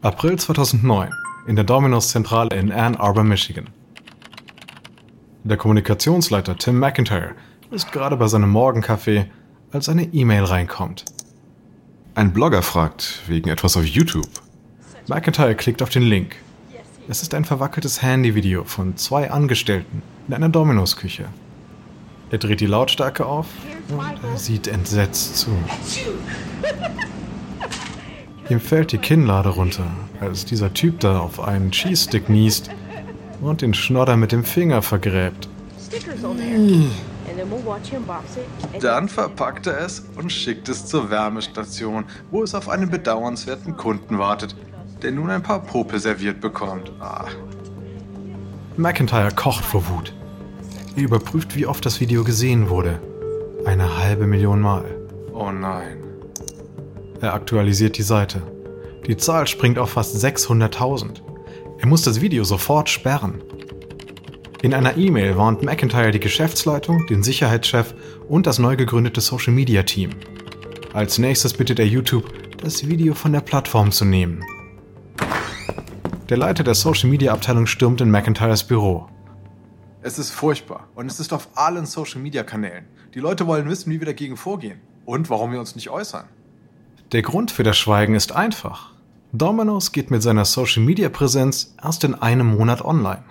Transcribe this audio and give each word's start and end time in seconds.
April 0.00 0.38
2009 0.38 1.10
in 1.48 1.56
der 1.56 1.64
Domino's-Zentrale 1.64 2.54
in 2.56 2.70
Ann 2.70 2.94
Arbor, 2.94 3.24
Michigan. 3.24 3.68
Der 5.42 5.56
Kommunikationsleiter 5.56 6.56
Tim 6.56 6.78
McIntyre 6.78 7.32
ist 7.72 7.90
gerade 7.90 8.16
bei 8.16 8.28
seinem 8.28 8.50
Morgenkaffee, 8.50 9.28
als 9.72 9.88
eine 9.88 10.04
E-Mail 10.04 10.44
reinkommt. 10.44 11.04
Ein 12.14 12.32
Blogger 12.32 12.62
fragt 12.62 13.22
wegen 13.26 13.48
etwas 13.48 13.76
auf 13.76 13.84
YouTube. 13.86 14.28
McIntyre 15.08 15.56
klickt 15.56 15.82
auf 15.82 15.90
den 15.90 16.04
Link. 16.04 16.36
Es 17.08 17.22
ist 17.22 17.34
ein 17.34 17.44
verwackeltes 17.44 18.00
Handyvideo 18.00 18.62
von 18.62 18.96
zwei 18.96 19.32
Angestellten 19.32 20.02
in 20.28 20.34
einer 20.34 20.48
Domino's-Küche. 20.48 21.24
Er 22.30 22.38
dreht 22.38 22.60
die 22.60 22.66
Lautstärke 22.66 23.26
auf 23.26 23.46
und 23.88 24.38
sieht 24.38 24.68
entsetzt 24.68 25.38
zu. 25.38 25.50
Ihm 28.50 28.60
fällt 28.60 28.92
die 28.92 28.98
Kinnlade 28.98 29.50
runter, 29.50 29.86
als 30.20 30.44
dieser 30.46 30.72
Typ 30.72 31.00
da 31.00 31.20
auf 31.20 31.40
einen 31.40 31.70
Cheese-Stick 31.70 32.30
niest 32.30 32.70
und 33.42 33.60
den 33.60 33.74
Schnodder 33.74 34.16
mit 34.16 34.32
dem 34.32 34.42
Finger 34.44 34.80
vergräbt. 34.80 35.48
Dann 38.80 39.08
verpackt 39.08 39.66
er 39.66 39.80
es 39.80 40.06
und 40.16 40.32
schickt 40.32 40.68
es 40.68 40.86
zur 40.86 41.10
Wärmestation, 41.10 42.04
wo 42.30 42.42
es 42.42 42.54
auf 42.54 42.68
einen 42.68 42.90
bedauernswerten 42.90 43.76
Kunden 43.76 44.18
wartet, 44.18 44.56
der 45.02 45.12
nun 45.12 45.30
ein 45.30 45.42
paar 45.42 45.60
Pope 45.60 45.98
serviert 45.98 46.40
bekommt. 46.40 46.90
Ah. 47.00 47.26
McIntyre 48.76 49.30
kocht 49.34 49.64
vor 49.64 49.86
Wut. 49.88 50.14
Er 50.96 51.02
überprüft, 51.02 51.54
wie 51.54 51.66
oft 51.66 51.84
das 51.84 52.00
Video 52.00 52.24
gesehen 52.24 52.70
wurde. 52.70 53.00
Eine 53.66 53.98
halbe 54.02 54.26
Million 54.26 54.60
Mal. 54.60 54.84
Oh 55.32 55.52
nein. 55.52 56.07
Er 57.20 57.34
aktualisiert 57.34 57.98
die 57.98 58.02
Seite. 58.02 58.42
Die 59.06 59.16
Zahl 59.16 59.48
springt 59.48 59.78
auf 59.78 59.90
fast 59.90 60.16
600.000. 60.24 61.20
Er 61.78 61.86
muss 61.86 62.02
das 62.02 62.20
Video 62.20 62.44
sofort 62.44 62.88
sperren. 62.88 63.42
In 64.62 64.72
einer 64.72 64.96
E-Mail 64.96 65.36
warnt 65.36 65.62
McIntyre 65.62 66.12
die 66.12 66.20
Geschäftsleitung, 66.20 67.06
den 67.06 67.22
Sicherheitschef 67.22 67.94
und 68.28 68.46
das 68.46 68.58
neu 68.58 68.76
gegründete 68.76 69.20
Social 69.20 69.52
Media 69.52 69.82
Team. 69.82 70.10
Als 70.92 71.18
nächstes 71.18 71.54
bittet 71.54 71.78
er 71.80 71.86
YouTube, 71.86 72.32
das 72.62 72.86
Video 72.86 73.14
von 73.14 73.32
der 73.32 73.40
Plattform 73.40 73.90
zu 73.90 74.04
nehmen. 74.04 74.44
Der 76.28 76.36
Leiter 76.36 76.62
der 76.62 76.74
Social 76.74 77.08
Media 77.08 77.32
Abteilung 77.32 77.66
stürmt 77.66 78.00
in 78.00 78.10
McIntyres 78.10 78.64
Büro. 78.64 79.08
Es 80.02 80.18
ist 80.18 80.30
furchtbar 80.30 80.88
und 80.94 81.06
es 81.06 81.18
ist 81.18 81.32
auf 81.32 81.48
allen 81.54 81.86
Social 81.86 82.20
Media 82.20 82.44
Kanälen. 82.44 82.86
Die 83.14 83.20
Leute 83.20 83.46
wollen 83.46 83.68
wissen, 83.68 83.90
wie 83.90 84.00
wir 84.00 84.06
dagegen 84.06 84.36
vorgehen 84.36 84.80
und 85.04 85.30
warum 85.30 85.52
wir 85.52 85.58
uns 85.58 85.74
nicht 85.74 85.90
äußern. 85.90 86.26
Der 87.12 87.22
Grund 87.22 87.50
für 87.50 87.62
das 87.62 87.78
Schweigen 87.78 88.14
ist 88.14 88.32
einfach. 88.32 88.92
Domino's 89.32 89.92
geht 89.92 90.10
mit 90.10 90.22
seiner 90.22 90.44
Social 90.44 90.82
Media 90.82 91.08
Präsenz 91.08 91.74
erst 91.82 92.04
in 92.04 92.14
einem 92.14 92.48
Monat 92.48 92.84
online. 92.84 93.24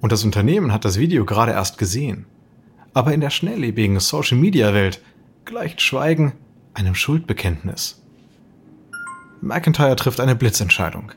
Und 0.00 0.10
das 0.10 0.24
Unternehmen 0.24 0.72
hat 0.72 0.84
das 0.84 0.98
Video 0.98 1.24
gerade 1.24 1.52
erst 1.52 1.78
gesehen. 1.78 2.26
Aber 2.92 3.14
in 3.14 3.20
der 3.20 3.30
schnelllebigen 3.30 4.00
Social 4.00 4.36
Media 4.36 4.74
Welt 4.74 5.00
gleicht 5.44 5.80
Schweigen 5.80 6.32
einem 6.74 6.96
Schuldbekenntnis. 6.96 8.02
McIntyre 9.40 9.94
trifft 9.94 10.18
eine 10.18 10.34
Blitzentscheidung. 10.34 11.12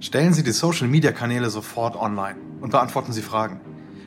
Stellen 0.00 0.32
Sie 0.32 0.42
die 0.42 0.50
Social 0.50 0.88
Media 0.88 1.12
Kanäle 1.12 1.50
sofort 1.50 1.94
online 1.94 2.36
und 2.60 2.72
beantworten 2.72 3.12
Sie 3.12 3.22
Fragen. 3.22 3.60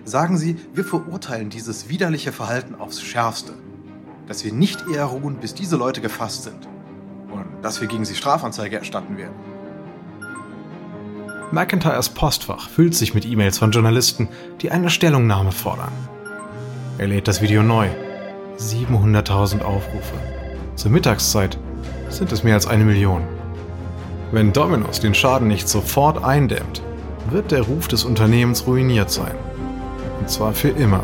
Sagen 0.03 0.37
Sie, 0.37 0.57
wir 0.73 0.83
verurteilen 0.83 1.49
dieses 1.49 1.87
widerliche 1.87 2.33
Verhalten 2.33 2.75
aufs 2.75 3.01
Schärfste. 3.01 3.53
Dass 4.27 4.43
wir 4.43 4.51
nicht 4.51 4.83
eher 4.93 5.05
ruhen, 5.05 5.37
bis 5.37 5.53
diese 5.53 5.77
Leute 5.77 6.01
gefasst 6.01 6.43
sind 6.43 6.67
dass 7.61 7.81
wir 7.81 7.87
gegen 7.87 8.05
sie 8.05 8.15
Strafanzeige 8.15 8.77
erstatten 8.77 9.17
werden. 9.17 9.35
McIntyres 11.51 12.09
Postfach 12.09 12.69
füllt 12.69 12.93
sich 12.93 13.15
mit 13.15 13.25
E-Mails 13.25 13.57
von 13.57 13.71
Journalisten, 13.71 14.27
die 14.61 14.69
eine 14.71 14.89
Stellungnahme 14.89 15.51
fordern. 15.51 15.91
Er 16.99 17.07
lädt 17.07 17.27
das 17.27 17.41
Video 17.41 17.63
neu. 17.63 17.87
700.000 18.59 19.61
Aufrufe. 19.61 20.13
Zur 20.75 20.91
Mittagszeit 20.91 21.57
sind 22.09 22.31
es 22.31 22.43
mehr 22.43 22.55
als 22.55 22.67
eine 22.67 22.83
Million. 22.83 23.23
Wenn 24.31 24.53
Domino's 24.53 24.99
den 24.99 25.15
Schaden 25.15 25.47
nicht 25.47 25.67
sofort 25.67 26.23
eindämmt, 26.23 26.83
wird 27.31 27.51
der 27.51 27.63
Ruf 27.63 27.87
des 27.87 28.03
Unternehmens 28.03 28.67
ruiniert 28.67 29.09
sein. 29.09 29.35
Und 30.19 30.29
zwar 30.29 30.53
für 30.53 30.69
immer. 30.69 31.03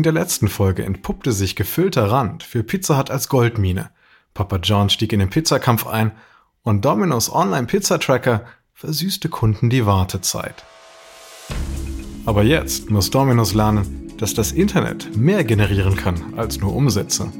In 0.00 0.04
der 0.04 0.12
letzten 0.12 0.48
Folge 0.48 0.82
entpuppte 0.82 1.30
sich 1.30 1.56
gefüllter 1.56 2.10
Rand 2.10 2.42
für 2.42 2.62
Pizza 2.62 2.96
Hut 2.96 3.10
als 3.10 3.28
Goldmine. 3.28 3.90
Papa 4.32 4.56
John 4.56 4.88
stieg 4.88 5.12
in 5.12 5.18
den 5.18 5.28
Pizzakampf 5.28 5.86
ein 5.86 6.12
und 6.62 6.86
Domino's 6.86 7.30
Online-Pizza-Tracker 7.30 8.46
versüßte 8.72 9.28
Kunden 9.28 9.68
die 9.68 9.84
Wartezeit. 9.84 10.64
Aber 12.24 12.44
jetzt 12.44 12.88
muss 12.88 13.10
Domino's 13.10 13.52
lernen, 13.52 14.10
dass 14.16 14.32
das 14.32 14.52
Internet 14.52 15.14
mehr 15.14 15.44
generieren 15.44 15.96
kann 15.96 16.32
als 16.38 16.58
nur 16.60 16.74
Umsätze. 16.74 17.30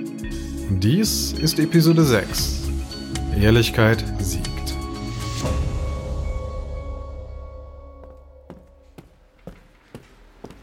Dies 0.69 1.33
ist 1.33 1.59
Episode 1.59 2.05
6. 2.05 2.69
Ehrlichkeit 3.41 4.05
siegt. 4.19 4.75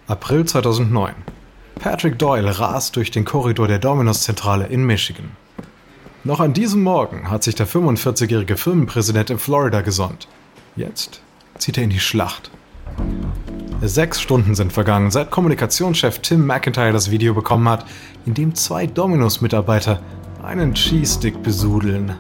April 0.06 0.46
2009. 0.46 1.37
Patrick 1.80 2.18
Doyle 2.18 2.60
rast 2.60 2.96
durch 2.96 3.12
den 3.12 3.24
Korridor 3.24 3.68
der 3.68 3.80
Domino's-Zentrale 3.80 4.68
in 4.68 4.86
Michigan. 4.86 5.32
Noch 6.24 6.40
an 6.40 6.54
diesem 6.54 6.82
Morgen 6.84 7.30
hat 7.30 7.44
sich 7.44 7.56
der 7.56 7.68
45-jährige 7.68 8.58
Firmenpräsident 8.58 9.30
in 9.30 9.40
Florida 9.40 9.82
gesonnt. 9.82 10.28
Jetzt 10.76 11.22
zieht 11.58 11.78
er 11.78 11.84
in 11.84 11.90
die 11.90 12.00
Schlacht. 12.00 12.52
Sechs 13.82 14.20
Stunden 14.20 14.56
sind 14.56 14.74
vergangen, 14.74 15.12
seit 15.12 15.30
Kommunikationschef 15.30 16.20
Tim 16.20 16.46
McIntyre 16.46 16.92
das 16.92 17.12
Video 17.12 17.34
bekommen 17.34 17.70
hat, 17.70 17.86
in 18.26 18.34
dem 18.34 18.56
zwei 18.56 18.88
Domino's-Mitarbeiter 18.88 20.02
einen 20.44 20.74
Cheese-Stick 20.74 21.44
besudeln. 21.44 22.16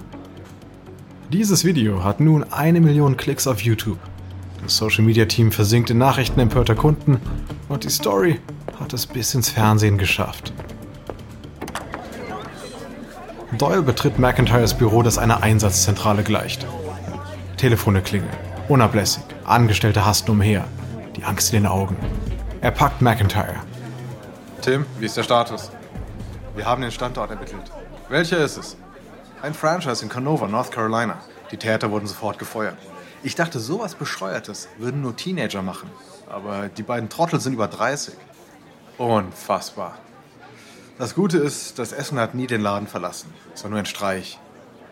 Dieses 1.33 1.65
Video 1.65 2.03
hat 2.03 2.19
nun 2.19 2.43
eine 2.53 2.79
Million 2.79 3.17
Klicks 3.17 3.47
auf 3.47 3.61
YouTube. 3.61 3.99
Das 4.63 4.77
Social-Media-Team 4.77 5.51
versinkt 5.51 5.89
in 5.89 5.97
Nachrichten 5.97 6.39
empörter 6.39 6.75
Kunden 6.75 7.21
und 7.69 7.83
die 7.83 7.89
Story 7.89 8.39
hat 8.79 8.93
es 8.93 9.05
bis 9.05 9.33
ins 9.33 9.49
Fernsehen 9.49 9.97
geschafft. 9.97 10.53
Doyle 13.57 13.81
betritt 13.81 14.19
McIntyres 14.19 14.73
Büro, 14.73 15.01
das 15.03 15.17
einer 15.17 15.41
Einsatzzentrale 15.41 16.23
gleicht. 16.23 16.67
Telefone 17.55 18.01
klingeln, 18.01 18.29
unablässig, 18.67 19.23
Angestellte 19.45 20.05
hasten 20.05 20.31
umher, 20.31 20.65
die 21.15 21.23
Angst 21.23 21.53
in 21.53 21.63
den 21.63 21.71
Augen. 21.71 21.95
Er 22.61 22.71
packt 22.71 23.01
McIntyre. 23.01 23.55
Tim, 24.61 24.85
wie 24.99 25.05
ist 25.05 25.15
der 25.15 25.23
Status? 25.23 25.71
Wir 26.55 26.65
haben 26.65 26.81
den 26.81 26.91
Standort 26.91 27.31
ermittelt. 27.31 27.71
Welcher 28.09 28.43
ist 28.43 28.57
es? 28.57 28.77
Ein 29.41 29.53
Franchise 29.53 30.03
in 30.03 30.09
Canova, 30.09 30.47
North 30.47 30.71
Carolina. 30.71 31.17
Die 31.51 31.57
Täter 31.57 31.89
wurden 31.91 32.07
sofort 32.07 32.37
gefeuert. 32.39 32.77
Ich 33.23 33.35
dachte, 33.35 33.59
sowas 33.59 33.95
Bescheuertes 33.95 34.67
würden 34.77 35.01
nur 35.01 35.15
Teenager 35.15 35.61
machen. 35.61 35.89
Aber 36.29 36.69
die 36.69 36.83
beiden 36.83 37.09
Trottel 37.09 37.39
sind 37.39 37.53
über 37.53 37.67
30. 37.67 38.13
Unfassbar. 38.97 39.97
Das 40.97 41.15
Gute 41.15 41.37
ist, 41.37 41.79
das 41.79 41.91
Essen 41.91 42.19
hat 42.19 42.35
nie 42.35 42.47
den 42.47 42.61
Laden 42.61 42.87
verlassen. 42.87 43.33
Es 43.53 43.63
war 43.63 43.69
nur 43.69 43.79
ein 43.79 43.85
Streich. 43.85 44.39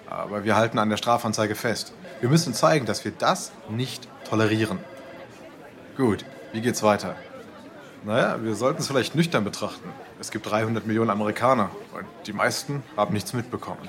Aber 0.07 0.43
wir 0.43 0.55
halten 0.55 0.77
an 0.79 0.89
der 0.89 0.97
Strafanzeige 0.97 1.55
fest. 1.55 1.93
Wir 2.21 2.29
müssen 2.29 2.53
zeigen, 2.53 2.85
dass 2.85 3.03
wir 3.05 3.11
das 3.11 3.51
nicht 3.69 4.07
tolerieren. 4.27 4.79
Gut, 5.97 6.25
wie 6.53 6.61
geht's 6.61 6.83
weiter? 6.83 7.15
Naja, 8.03 8.43
wir 8.43 8.55
sollten 8.55 8.81
es 8.81 8.87
vielleicht 8.87 9.15
nüchtern 9.15 9.43
betrachten. 9.43 9.89
Es 10.19 10.29
gibt 10.29 10.49
300 10.49 10.85
Millionen 10.85 11.09
Amerikaner 11.09 11.71
und 11.93 12.05
die 12.27 12.33
meisten 12.33 12.83
haben 12.95 13.13
nichts 13.13 13.33
mitbekommen. 13.33 13.87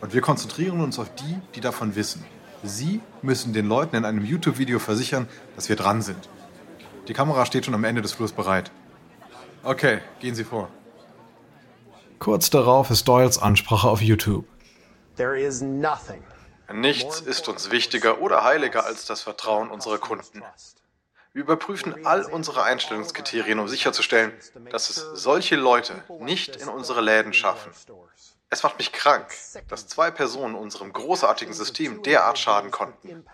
Und 0.00 0.12
wir 0.12 0.20
konzentrieren 0.20 0.80
uns 0.80 0.98
auf 0.98 1.14
die, 1.14 1.38
die 1.54 1.60
davon 1.60 1.94
wissen. 1.94 2.24
Sie 2.62 3.00
müssen 3.22 3.52
den 3.52 3.66
Leuten 3.66 3.96
in 3.96 4.04
einem 4.04 4.24
YouTube-Video 4.24 4.78
versichern, 4.78 5.28
dass 5.56 5.68
wir 5.68 5.76
dran 5.76 6.02
sind. 6.02 6.28
Die 7.08 7.14
Kamera 7.14 7.46
steht 7.46 7.64
schon 7.64 7.74
am 7.74 7.84
Ende 7.84 8.02
des 8.02 8.12
Flurs 8.12 8.32
bereit. 8.32 8.70
Okay, 9.62 10.00
gehen 10.20 10.34
Sie 10.34 10.44
vor. 10.44 10.68
Kurz 12.18 12.50
darauf 12.50 12.90
ist 12.90 13.08
Doyles 13.08 13.38
Ansprache 13.38 13.88
auf 13.88 14.02
YouTube. 14.02 14.44
Nichts 16.72 17.20
ist 17.20 17.48
uns 17.48 17.70
wichtiger 17.70 18.20
oder 18.20 18.44
heiliger 18.44 18.84
als 18.84 19.06
das 19.06 19.22
Vertrauen 19.22 19.70
unserer 19.70 19.98
Kunden. 19.98 20.42
Wir 21.32 21.42
überprüfen 21.42 22.06
all 22.06 22.24
unsere 22.24 22.64
Einstellungskriterien, 22.64 23.58
um 23.58 23.68
sicherzustellen, 23.68 24.32
dass 24.70 24.90
es 24.90 24.96
solche 25.14 25.56
Leute 25.56 26.02
nicht 26.20 26.56
in 26.56 26.68
unsere 26.68 27.00
Läden 27.00 27.32
schaffen. 27.32 27.72
Es 28.52 28.64
macht 28.64 28.78
mich 28.78 28.90
krank, 28.90 29.26
dass 29.68 29.86
zwei 29.86 30.10
Personen 30.10 30.56
unserem 30.56 30.92
großartigen 30.92 31.54
System 31.54 32.02
derart 32.02 32.36
schaden 32.36 32.72
konnten. 32.72 33.24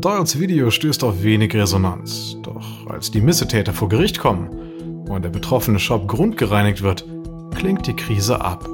Doyles 0.00 0.38
Video 0.38 0.70
stößt 0.70 1.04
auf 1.04 1.22
wenig 1.22 1.54
Resonanz. 1.54 2.36
Doch 2.42 2.86
als 2.86 3.10
die 3.10 3.20
Missetäter 3.20 3.74
vor 3.74 3.90
Gericht 3.90 4.18
kommen 4.18 5.04
und 5.08 5.22
der 5.22 5.28
betroffene 5.28 5.78
Shop 5.78 6.08
grundgereinigt 6.08 6.80
wird, 6.80 7.04
klingt 7.54 7.86
die 7.86 7.96
Krise 7.96 8.40
ab. 8.40 8.66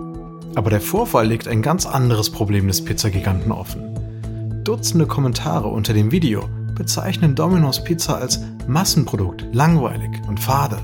Aber 0.54 0.70
der 0.70 0.80
Vorfall 0.80 1.26
legt 1.26 1.48
ein 1.48 1.62
ganz 1.62 1.84
anderes 1.84 2.30
Problem 2.30 2.68
des 2.68 2.84
Pizzagiganten 2.84 3.50
offen. 3.50 4.62
Dutzende 4.62 5.06
Kommentare 5.06 5.66
unter 5.66 5.94
dem 5.94 6.12
Video 6.12 6.48
bezeichnen 6.76 7.34
Domino's 7.34 7.82
Pizza 7.82 8.18
als 8.18 8.40
Massenprodukt, 8.68 9.46
langweilig 9.52 10.22
und 10.28 10.38
fade. 10.38 10.78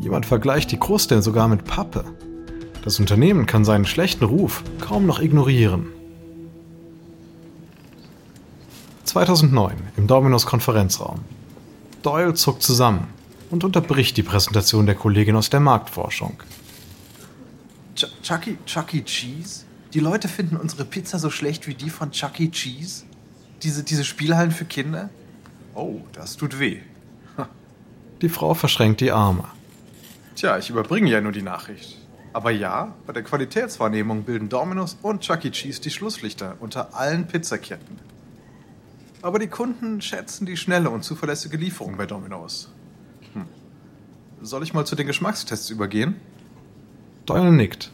Jemand 0.00 0.26
vergleicht 0.26 0.70
die 0.72 0.78
Kruste 0.78 1.20
sogar 1.22 1.48
mit 1.48 1.64
Pappe. 1.64 2.04
Das 2.82 3.00
Unternehmen 3.00 3.46
kann 3.46 3.64
seinen 3.64 3.84
schlechten 3.84 4.24
Ruf 4.24 4.62
kaum 4.80 5.06
noch 5.06 5.20
ignorieren. 5.20 5.88
2009 9.04 9.76
im 9.96 10.06
Dominos 10.06 10.46
Konferenzraum. 10.46 11.20
Doyle 12.02 12.34
zuckt 12.34 12.62
zusammen 12.62 13.08
und 13.50 13.64
unterbricht 13.64 14.16
die 14.16 14.22
Präsentation 14.22 14.86
der 14.86 14.94
Kollegin 14.94 15.36
aus 15.36 15.50
der 15.50 15.60
Marktforschung. 15.60 16.42
Ch 17.96 18.06
Chucky, 18.22 18.58
Chucky 18.66 19.02
Cheese? 19.02 19.64
Die 19.94 20.00
Leute 20.00 20.28
finden 20.28 20.56
unsere 20.56 20.84
Pizza 20.84 21.18
so 21.18 21.30
schlecht 21.30 21.66
wie 21.66 21.74
die 21.74 21.90
von 21.90 22.10
Chucky 22.10 22.50
Cheese? 22.50 23.04
Diese, 23.62 23.82
diese 23.82 24.04
Spielhallen 24.04 24.50
für 24.50 24.66
Kinder? 24.66 25.08
Oh, 25.74 26.00
das 26.12 26.36
tut 26.36 26.60
weh. 26.60 26.80
Die 28.22 28.28
Frau 28.28 28.54
verschränkt 28.54 29.00
die 29.00 29.12
Arme. 29.12 29.44
Tja, 30.36 30.58
ich 30.58 30.68
überbringe 30.68 31.10
ja 31.10 31.22
nur 31.22 31.32
die 31.32 31.40
Nachricht. 31.40 31.96
Aber 32.34 32.50
ja, 32.50 32.94
bei 33.06 33.14
der 33.14 33.22
Qualitätswahrnehmung 33.22 34.24
bilden 34.24 34.50
Domino's 34.50 34.98
und 35.00 35.22
Chucky 35.22 35.50
Cheese 35.50 35.80
die 35.80 35.90
Schlusslichter 35.90 36.56
unter 36.60 36.94
allen 36.94 37.26
Pizzaketten. 37.26 37.98
Aber 39.22 39.38
die 39.38 39.46
Kunden 39.46 40.02
schätzen 40.02 40.44
die 40.44 40.58
schnelle 40.58 40.90
und 40.90 41.04
zuverlässige 41.04 41.56
Lieferung 41.56 41.96
bei 41.96 42.04
Domino's. 42.04 42.68
Hm. 43.32 43.46
Soll 44.42 44.62
ich 44.62 44.74
mal 44.74 44.84
zu 44.84 44.94
den 44.94 45.06
Geschmackstests 45.06 45.70
übergehen? 45.70 46.16
Doyle 47.24 47.50
nickt. 47.50 47.90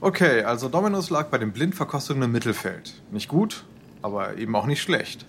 Okay, 0.00 0.44
also 0.44 0.68
Domino's 0.68 1.10
lag 1.10 1.26
bei 1.26 1.38
den 1.38 1.50
Blindverkostungen 1.50 2.22
im 2.22 2.30
Mittelfeld. 2.30 3.02
Nicht 3.10 3.26
gut, 3.28 3.64
aber 4.00 4.38
eben 4.38 4.54
auch 4.54 4.66
nicht 4.66 4.80
schlecht. 4.80 5.26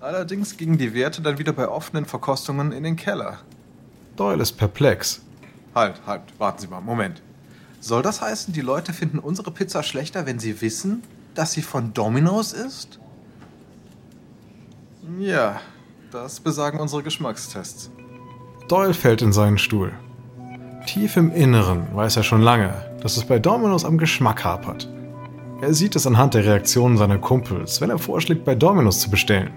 Allerdings 0.00 0.56
gingen 0.56 0.76
die 0.76 0.92
Werte 0.92 1.22
dann 1.22 1.38
wieder 1.38 1.52
bei 1.52 1.68
offenen 1.68 2.04
Verkostungen 2.04 2.72
in 2.72 2.82
den 2.82 2.96
Keller. 2.96 3.38
Doyle 4.16 4.42
ist 4.42 4.52
perplex. 4.52 5.20
Halt, 5.74 6.00
halt, 6.06 6.22
warten 6.38 6.60
Sie 6.60 6.68
mal, 6.68 6.80
Moment. 6.80 7.20
Soll 7.80 8.02
das 8.02 8.22
heißen, 8.22 8.54
die 8.54 8.60
Leute 8.60 8.92
finden 8.92 9.18
unsere 9.18 9.50
Pizza 9.50 9.82
schlechter, 9.82 10.24
wenn 10.24 10.38
sie 10.38 10.62
wissen, 10.62 11.02
dass 11.34 11.52
sie 11.52 11.62
von 11.62 11.92
Domino's 11.92 12.52
ist? 12.52 12.98
Ja, 15.18 15.60
das 16.10 16.40
besagen 16.40 16.80
unsere 16.80 17.02
Geschmackstests. 17.02 17.90
Doyle 18.68 18.94
fällt 18.94 19.20
in 19.20 19.32
seinen 19.32 19.58
Stuhl. 19.58 19.92
Tief 20.86 21.16
im 21.16 21.32
Inneren 21.32 21.94
weiß 21.94 22.16
er 22.16 22.22
schon 22.22 22.40
lange, 22.40 22.72
dass 23.02 23.16
es 23.16 23.24
bei 23.24 23.38
Domino's 23.38 23.84
am 23.84 23.98
Geschmack 23.98 24.44
hapert. 24.44 24.88
Er 25.60 25.74
sieht 25.74 25.96
es 25.96 26.06
anhand 26.06 26.34
der 26.34 26.44
Reaktionen 26.44 26.96
seiner 26.96 27.18
Kumpels, 27.18 27.80
wenn 27.80 27.90
er 27.90 27.98
vorschlägt, 27.98 28.44
bei 28.44 28.54
Domino's 28.54 29.00
zu 29.00 29.10
bestellen. 29.10 29.50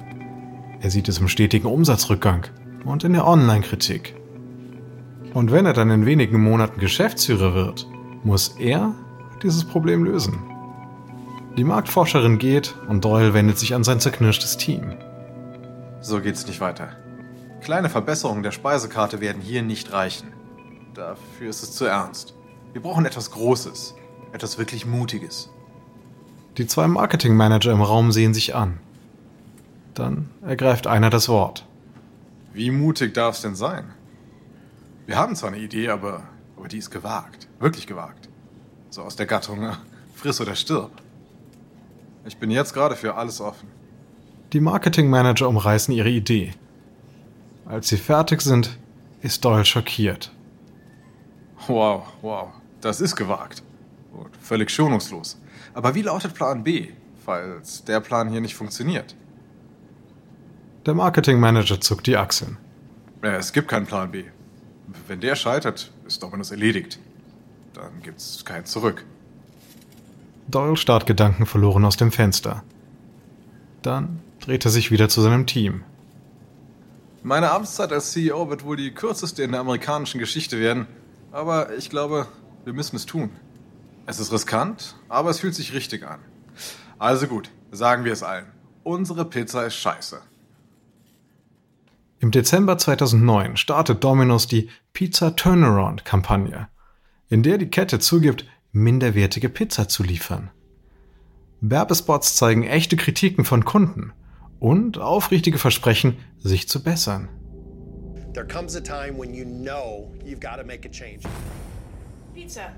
Er 0.81 0.89
sieht 0.89 1.07
es 1.07 1.19
im 1.19 1.27
stetigen 1.27 1.67
Umsatzrückgang 1.67 2.47
und 2.85 3.03
in 3.03 3.13
der 3.13 3.25
Online-Kritik. 3.25 4.15
Und 5.37 5.51
wenn 5.51 5.67
er 5.67 5.73
dann 5.73 5.91
in 5.91 6.07
wenigen 6.07 6.41
Monaten 6.41 6.79
Geschäftsführer 6.79 7.53
wird, 7.53 7.87
muss 8.23 8.55
er 8.57 8.95
dieses 9.43 9.63
Problem 9.63 10.03
lösen. 10.03 10.39
Die 11.55 11.63
Marktforscherin 11.63 12.39
geht 12.39 12.73
und 12.87 13.05
Doyle 13.05 13.35
wendet 13.35 13.59
sich 13.59 13.75
an 13.75 13.83
sein 13.83 13.99
zerknirschtes 13.99 14.57
Team. 14.57 14.97
So 16.01 16.21
geht's 16.21 16.47
nicht 16.47 16.59
weiter. 16.59 16.89
Kleine 17.61 17.89
Verbesserungen 17.89 18.41
der 18.41 18.49
Speisekarte 18.49 19.21
werden 19.21 19.39
hier 19.39 19.61
nicht 19.61 19.93
reichen. 19.93 20.29
Dafür 20.95 21.51
ist 21.51 21.61
es 21.61 21.73
zu 21.73 21.85
ernst. 21.85 22.33
Wir 22.73 22.81
brauchen 22.81 23.05
etwas 23.05 23.29
Großes, 23.29 23.93
etwas 24.33 24.57
wirklich 24.57 24.87
Mutiges. 24.87 25.51
Die 26.57 26.65
zwei 26.65 26.87
Marketingmanager 26.87 27.73
im 27.73 27.83
Raum 27.83 28.11
sehen 28.11 28.33
sich 28.33 28.55
an. 28.55 28.79
Dann 29.93 30.29
ergreift 30.41 30.87
einer 30.87 31.11
das 31.11 31.29
Wort. 31.29 31.63
Wie 32.53 32.71
mutig 32.71 33.13
darf 33.13 33.35
es 33.35 33.43
denn 33.43 33.55
sein? 33.55 33.93
Wir 35.07 35.17
haben 35.17 35.37
zwar 35.37 35.51
eine 35.51 35.59
Idee, 35.59 35.87
aber, 35.87 36.23
aber 36.57 36.67
die 36.67 36.77
ist 36.77 36.91
gewagt. 36.91 37.47
Wirklich 37.59 37.87
gewagt. 37.87 38.27
So 38.89 39.03
aus 39.03 39.15
der 39.15 39.25
Gattung, 39.25 39.63
äh, 39.63 39.71
friss 40.13 40.41
oder 40.41 40.53
stirb. 40.53 40.91
Ich 42.25 42.37
bin 42.37 42.51
jetzt 42.51 42.73
gerade 42.73 42.97
für 42.97 43.15
alles 43.15 43.39
offen. 43.39 43.69
Die 44.51 44.59
Marketingmanager 44.59 45.47
umreißen 45.47 45.93
ihre 45.93 46.09
Idee. 46.09 46.53
Als 47.65 47.87
sie 47.87 47.95
fertig 47.95 48.41
sind, 48.41 48.77
ist 49.21 49.45
Doyle 49.45 49.63
schockiert. 49.63 50.31
Wow, 51.67 52.05
wow, 52.21 52.49
das 52.81 52.99
ist 52.99 53.15
gewagt. 53.15 53.63
Und 54.11 54.35
völlig 54.35 54.69
schonungslos. 54.69 55.39
Aber 55.73 55.95
wie 55.95 56.01
lautet 56.01 56.33
Plan 56.33 56.65
B, 56.65 56.89
falls 57.25 57.85
der 57.85 58.01
Plan 58.01 58.29
hier 58.29 58.41
nicht 58.41 58.55
funktioniert? 58.55 59.15
Der 60.85 60.93
Marketingmanager 60.93 61.79
zuckt 61.79 62.07
die 62.07 62.17
Achseln. 62.17 62.57
Es 63.21 63.53
gibt 63.53 63.69
keinen 63.69 63.85
Plan 63.85 64.11
B. 64.11 64.25
Wenn 65.07 65.19
der 65.19 65.35
scheitert, 65.35 65.91
ist 66.05 66.23
Dominus 66.23 66.51
erledigt. 66.51 66.99
Dann 67.73 68.01
gibt's 68.01 68.43
kein 68.45 68.65
Zurück. 68.65 69.05
Doyle 70.47 70.77
starrt 70.77 71.05
gedankenverloren 71.05 71.83
aus 71.83 71.97
dem 71.97 72.11
Fenster. 72.11 72.63
Dann 73.81 74.19
dreht 74.39 74.63
er 74.65 74.71
sich 74.71 74.91
wieder 74.91 75.09
zu 75.09 75.21
seinem 75.21 75.45
Team. 75.45 75.83
Meine 77.21 77.51
Amtszeit 77.51 77.91
als 77.91 78.13
CEO 78.13 78.49
wird 78.49 78.63
wohl 78.63 78.77
die 78.77 78.93
kürzeste 78.93 79.43
in 79.43 79.51
der 79.51 79.59
amerikanischen 79.59 80.19
Geschichte 80.19 80.59
werden, 80.59 80.87
aber 81.31 81.75
ich 81.75 81.89
glaube, 81.89 82.27
wir 82.63 82.73
müssen 82.73 82.95
es 82.95 83.05
tun. 83.05 83.29
Es 84.05 84.19
ist 84.19 84.31
riskant, 84.31 84.95
aber 85.09 85.29
es 85.29 85.39
fühlt 85.39 85.53
sich 85.53 85.73
richtig 85.73 86.07
an. 86.07 86.19
Also 86.97 87.27
gut, 87.27 87.51
sagen 87.71 88.05
wir 88.05 88.13
es 88.13 88.23
allen. 88.23 88.45
Unsere 88.83 89.25
Pizza 89.25 89.65
ist 89.65 89.75
scheiße. 89.75 90.21
Im 92.19 92.31
Dezember 92.31 92.79
2009 92.79 93.57
startet 93.57 94.03
Domino's 94.03 94.47
die 94.47 94.69
Pizza 94.91 95.35
Turnaround 95.35 96.03
Kampagne, 96.03 96.67
in 97.29 97.43
der 97.43 97.59
die 97.59 97.69
Kette 97.69 97.99
zugibt, 97.99 98.45
minderwertige 98.71 99.49
Pizza 99.49 99.87
zu 99.87 100.01
liefern. 100.01 100.49
Werbespots 101.61 102.35
zeigen 102.35 102.63
echte 102.63 102.97
Kritiken 102.97 103.45
von 103.45 103.65
Kunden 103.65 104.13
und 104.59 104.97
aufrichtige 104.97 105.59
Versprechen, 105.59 106.17
sich 106.39 106.67
zu 106.67 106.81
bessern. 106.83 107.29
There 108.33 108.47
comes 108.47 108.75
a 108.75 108.81
time 108.81 109.19
when 109.19 109.35
you 109.35 109.45
know 109.45 110.11
you've 110.25 110.39
got 110.39 110.57
to 110.59 110.65
make 110.65 110.87
a 110.87 110.91
change. 110.91 111.21
Pizza. 112.37 112.71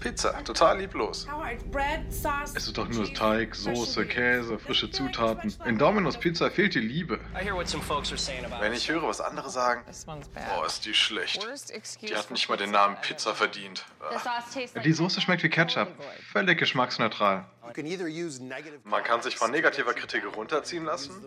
Pizza, 0.00 0.44
total 0.44 0.78
lieblos. 0.78 1.26
Es 2.54 2.66
ist 2.66 2.76
doch 2.76 2.86
nur 2.86 3.14
Teig, 3.14 3.54
Soße, 3.54 4.04
Käse, 4.04 4.58
frische 4.58 4.90
Zutaten. 4.90 5.54
In 5.64 5.78
Domino's 5.78 6.18
Pizza 6.18 6.50
fehlt 6.50 6.74
die 6.74 6.80
Liebe. 6.80 7.18
Wenn 8.60 8.72
ich 8.74 8.90
höre, 8.90 9.08
was 9.08 9.22
andere 9.22 9.48
sagen, 9.48 9.84
oh, 9.86 10.64
ist 10.66 10.84
die 10.84 10.92
schlecht. 10.92 11.48
Die 12.02 12.14
hat 12.14 12.30
nicht 12.30 12.46
mal 12.50 12.56
den 12.58 12.70
Namen 12.70 12.96
Pizza 13.00 13.34
verdient. 13.34 13.86
Die 14.84 14.92
Soße 14.92 15.22
schmeckt 15.22 15.42
wie 15.42 15.48
Ketchup, 15.48 15.88
völlig 16.30 16.58
geschmacksneutral. 16.58 17.46
Man 18.84 19.02
kann 19.02 19.22
sich 19.22 19.36
von 19.36 19.50
negativer 19.50 19.94
Kritik 19.94 20.24
runterziehen 20.36 20.84
lassen 20.84 21.24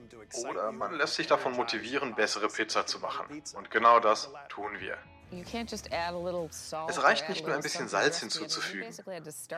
oder 0.47 0.71
man 0.71 0.93
lässt 0.95 1.15
sich 1.15 1.25
davon 1.25 1.53
motivieren, 1.53 2.13
bessere 2.13 2.49
Pizza 2.49 2.85
zu 2.85 2.99
machen. 2.99 3.41
Und 3.55 3.71
genau 3.71 3.99
das 3.99 4.31
tun 4.49 4.73
wir. 4.79 4.99
Es 6.89 7.03
reicht 7.03 7.29
nicht 7.29 7.45
nur 7.45 7.55
ein 7.55 7.61
bisschen 7.61 7.87
Salz 7.87 8.19
hinzuzufügen. 8.19 8.93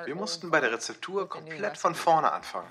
Wir 0.06 0.16
mussten 0.16 0.52
bei 0.52 0.60
der 0.60 0.72
Rezeptur 0.72 1.28
komplett 1.28 1.78
von 1.78 1.96
vorne 1.96 2.32
anfangen. 2.32 2.70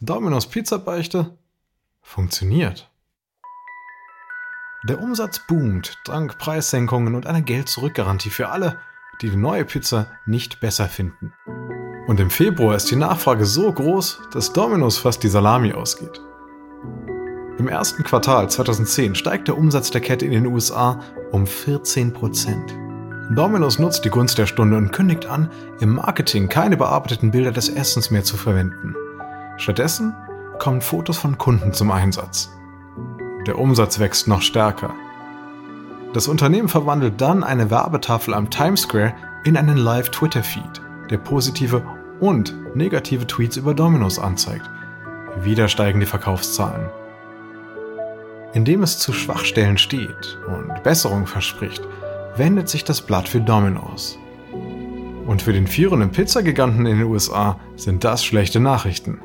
Domino's 0.00 0.46
Pizza 0.46 0.78
Beichte 0.78 1.36
funktioniert. 2.02 2.90
Der 4.84 5.00
Umsatz 5.00 5.40
boomt 5.48 5.98
dank 6.04 6.38
Preissenkungen 6.38 7.16
und 7.16 7.26
einer 7.26 7.42
Geld-Zurück-Garantie 7.42 8.30
für 8.30 8.50
alle, 8.50 8.78
die 9.20 9.30
die 9.30 9.36
neue 9.36 9.64
Pizza 9.64 10.06
nicht 10.24 10.60
besser 10.60 10.88
finden. 10.88 11.32
Und 12.08 12.20
im 12.20 12.30
Februar 12.30 12.74
ist 12.74 12.90
die 12.90 12.96
Nachfrage 12.96 13.44
so 13.44 13.70
groß, 13.70 14.22
dass 14.32 14.54
Domino's 14.54 14.96
fast 14.96 15.22
die 15.22 15.28
Salami 15.28 15.74
ausgeht. 15.74 16.22
Im 17.58 17.68
ersten 17.68 18.02
Quartal 18.02 18.48
2010 18.48 19.14
steigt 19.14 19.46
der 19.46 19.58
Umsatz 19.58 19.90
der 19.90 20.00
Kette 20.00 20.24
in 20.24 20.32
den 20.32 20.46
USA 20.46 21.00
um 21.32 21.46
14 21.46 22.14
Prozent. 22.14 22.74
Domino's 23.36 23.78
nutzt 23.78 24.06
die 24.06 24.08
Gunst 24.08 24.38
der 24.38 24.46
Stunde 24.46 24.78
und 24.78 24.90
kündigt 24.90 25.26
an, 25.26 25.50
im 25.80 25.96
Marketing 25.96 26.48
keine 26.48 26.78
bearbeiteten 26.78 27.30
Bilder 27.30 27.52
des 27.52 27.68
Essens 27.68 28.10
mehr 28.10 28.24
zu 28.24 28.38
verwenden. 28.38 28.94
Stattdessen 29.58 30.14
kommen 30.58 30.80
Fotos 30.80 31.18
von 31.18 31.36
Kunden 31.36 31.74
zum 31.74 31.90
Einsatz. 31.90 32.48
Der 33.46 33.58
Umsatz 33.58 33.98
wächst 33.98 34.28
noch 34.28 34.40
stärker. 34.40 34.94
Das 36.14 36.26
Unternehmen 36.26 36.70
verwandelt 36.70 37.20
dann 37.20 37.44
eine 37.44 37.70
Werbetafel 37.70 38.32
am 38.32 38.48
Times 38.48 38.80
Square 38.80 39.12
in 39.44 39.58
einen 39.58 39.76
Live-Twitter-Feed, 39.76 40.80
der 41.10 41.18
positive 41.18 41.82
und 42.20 42.54
negative 42.74 43.26
Tweets 43.26 43.56
über 43.56 43.74
Domino's 43.74 44.18
anzeigt. 44.18 44.68
Wieder 45.42 45.68
steigen 45.68 46.00
die 46.00 46.06
Verkaufszahlen. 46.06 46.88
Indem 48.54 48.82
es 48.82 48.98
zu 48.98 49.12
Schwachstellen 49.12 49.78
steht 49.78 50.38
und 50.46 50.82
Besserung 50.82 51.26
verspricht, 51.26 51.82
wendet 52.36 52.68
sich 52.68 52.84
das 52.84 53.02
Blatt 53.02 53.28
für 53.28 53.40
Domino's. 53.40 54.18
Und 55.26 55.42
für 55.42 55.52
den 55.52 55.66
führenden 55.66 56.10
Pizzagiganten 56.10 56.86
in 56.86 56.98
den 56.98 57.06
USA 57.06 57.60
sind 57.76 58.04
das 58.04 58.24
schlechte 58.24 58.60
Nachrichten. 58.60 59.18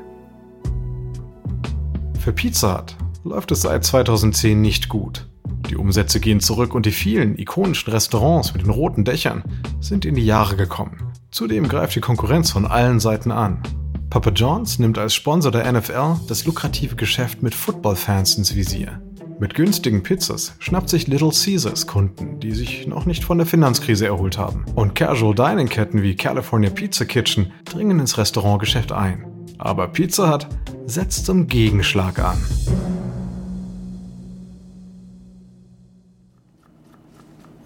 Für 2.20 2.32
Pizza 2.32 2.78
Hut 2.78 2.96
läuft 3.24 3.50
es 3.52 3.62
seit 3.62 3.84
2010 3.84 4.60
nicht 4.60 4.88
gut. 4.88 5.26
Die 5.70 5.76
Umsätze 5.76 6.20
gehen 6.20 6.40
zurück 6.40 6.74
und 6.74 6.84
die 6.86 6.90
vielen 6.90 7.38
ikonischen 7.38 7.92
Restaurants 7.92 8.52
mit 8.52 8.62
den 8.62 8.70
roten 8.70 9.04
Dächern 9.04 9.42
sind 9.80 10.04
in 10.04 10.14
die 10.14 10.26
Jahre 10.26 10.56
gekommen. 10.56 11.03
Zudem 11.34 11.66
greift 11.66 11.96
die 11.96 12.00
Konkurrenz 12.00 12.52
von 12.52 12.64
allen 12.64 13.00
Seiten 13.00 13.32
an. 13.32 13.60
Papa 14.08 14.30
John's 14.30 14.78
nimmt 14.78 14.98
als 14.98 15.14
Sponsor 15.14 15.50
der 15.50 15.72
NFL 15.72 16.20
das 16.28 16.44
lukrative 16.44 16.94
Geschäft 16.94 17.42
mit 17.42 17.56
Footballfans 17.56 18.38
ins 18.38 18.54
Visier. 18.54 19.02
Mit 19.40 19.54
günstigen 19.54 20.04
Pizzas 20.04 20.54
schnappt 20.60 20.88
sich 20.88 21.08
Little 21.08 21.32
Caesars 21.32 21.88
Kunden, 21.88 22.38
die 22.38 22.52
sich 22.52 22.86
noch 22.86 23.04
nicht 23.04 23.24
von 23.24 23.38
der 23.38 23.48
Finanzkrise 23.48 24.06
erholt 24.06 24.38
haben. 24.38 24.64
Und 24.76 24.94
Casual 24.94 25.34
Dining 25.34 25.68
Ketten 25.68 26.04
wie 26.04 26.14
California 26.14 26.70
Pizza 26.70 27.04
Kitchen 27.04 27.50
dringen 27.64 27.98
ins 27.98 28.16
Restaurantgeschäft 28.16 28.92
ein. 28.92 29.26
Aber 29.58 29.88
Pizza 29.88 30.32
Hut 30.32 30.46
setzt 30.86 31.26
zum 31.26 31.48
Gegenschlag 31.48 32.20
an. 32.20 32.38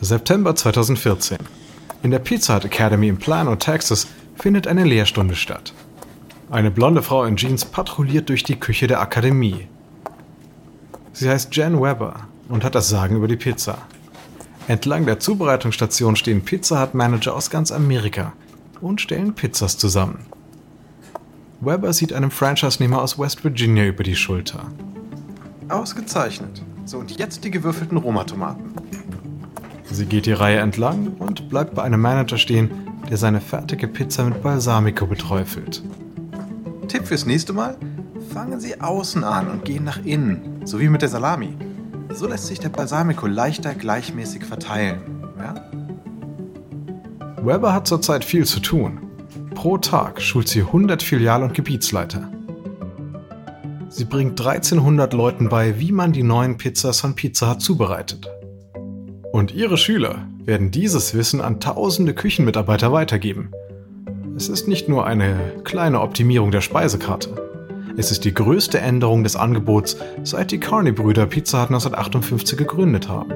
September 0.01 0.57
2014. 0.57 1.58
In 2.03 2.11
der 2.11 2.21
Pizza 2.21 2.57
Hut 2.57 2.65
Academy 2.65 3.09
in 3.09 3.19
Plano, 3.19 3.57
Texas, 3.57 4.07
findet 4.37 4.67
eine 4.67 4.85
Lehrstunde 4.85 5.35
statt. 5.35 5.73
Eine 6.51 6.71
blonde 6.71 7.03
Frau 7.03 7.25
in 7.25 7.37
Jeans 7.37 7.65
patrouilliert 7.65 8.29
durch 8.29 8.45
die 8.45 8.59
Küche 8.59 8.87
der 8.87 9.01
Akademie. 9.01 9.67
Sie 11.13 11.29
heißt 11.29 11.55
Jen 11.57 11.83
Weber 11.83 12.29
und 12.49 12.63
hat 12.63 12.75
das 12.75 12.89
Sagen 12.89 13.17
über 13.17 13.27
die 13.27 13.37
Pizza. 13.37 13.79
Entlang 14.69 15.07
der 15.07 15.19
Zubereitungsstation 15.19 16.15
stehen 16.15 16.45
Pizza 16.45 16.81
Hut 16.81 16.95
Manager 16.95 17.35
aus 17.35 17.51
ganz 17.51 17.73
Amerika 17.73 18.33
und 18.81 19.01
stellen 19.01 19.35
Pizzas 19.35 19.77
zusammen. 19.77 20.27
Weber 21.61 21.93
sieht 21.93 22.13
einem 22.13 22.31
Franchise-Nehmer 22.31 23.03
aus 23.03 23.19
West 23.19 23.43
Virginia 23.43 23.85
über 23.85 24.05
die 24.05 24.15
Schulter. 24.15 24.71
Ausgezeichnet. 25.69 26.63
So, 26.85 26.99
und 26.99 27.19
jetzt 27.19 27.43
die 27.43 27.51
gewürfelten 27.51 27.99
Roma-Tomaten. 27.99 28.73
Sie 29.91 30.07
geht 30.07 30.27
die 30.27 30.33
Reihe 30.33 30.59
entlang 30.59 31.15
und 31.19 31.49
bleibt 31.49 31.75
bei 31.75 31.83
einem 31.83 32.01
Manager 32.01 32.37
stehen, 32.37 32.71
der 33.09 33.17
seine 33.17 33.41
fertige 33.41 33.89
Pizza 33.89 34.25
mit 34.25 34.43
Balsamico 34.43 35.07
beträufelt. 35.07 35.83
Tipp 36.89 37.07
fürs 37.07 37.27
nächste 37.27 37.53
Mal: 37.53 37.77
Fangen 38.33 38.61
Sie 38.61 38.81
außen 38.81 39.25
an 39.25 39.49
und 39.49 39.65
gehen 39.65 39.85
nach 39.85 40.05
innen, 40.05 40.63
so 40.65 40.79
wie 40.81 40.89
mit 40.89 41.03
der 41.03 41.09
Salami. 41.09 41.57
So 42.13 42.27
lässt 42.27 42.47
sich 42.47 42.61
der 42.61 42.69
Balsamico 42.69 43.27
leichter 43.27 43.75
gleichmäßig 43.75 44.45
verteilen. 44.45 45.01
Ja? 45.39 45.55
Weber 47.43 47.73
hat 47.73 47.87
zurzeit 47.87 48.25
viel 48.25 48.45
zu 48.45 48.61
tun. 48.61 49.01
Pro 49.55 49.79
Tag 49.79 50.21
schult 50.21 50.49
sie 50.49 50.61
100 50.61 51.03
Filial- 51.03 51.43
und 51.43 51.55
Gebietsleiter. 51.55 52.31
Sie 53.89 54.05
bringt 54.05 54.39
1300 54.39 55.13
Leuten 55.15 55.49
bei, 55.49 55.81
wie 55.81 55.93
man 55.93 56.13
die 56.13 56.23
neuen 56.23 56.59
Pizzas 56.59 57.01
von 57.01 57.15
Pizza 57.15 57.51
Hut 57.51 57.63
zubereitet. 57.63 58.31
Und 59.33 59.53
ihre 59.55 59.77
Schüler 59.77 60.27
werden 60.45 60.71
dieses 60.71 61.15
Wissen 61.15 61.41
an 61.41 61.61
tausende 61.61 62.15
Küchenmitarbeiter 62.15 62.93
weitergeben. 62.93 63.51
Es 64.37 64.49
ist 64.49 64.69
nicht 64.69 64.89
nur 64.89 65.07
eine 65.07 65.37
kleine 65.65 66.01
Optimierung 66.01 66.51
der 66.51 66.61
Speisekarte. 66.61 67.49
Es 67.97 68.11
ist 68.11 68.25
die 68.25 68.33
größte 68.33 68.79
Änderung 68.79 69.25
des 69.25 69.37
Angebots, 69.37 69.97
seit 70.23 70.53
die 70.53 70.61
Carney-Brüder 70.61 71.27
Pizza 71.27 71.63
Hut 71.63 71.71
1958 71.71 72.57
gegründet 72.57 73.09
haben. 73.09 73.33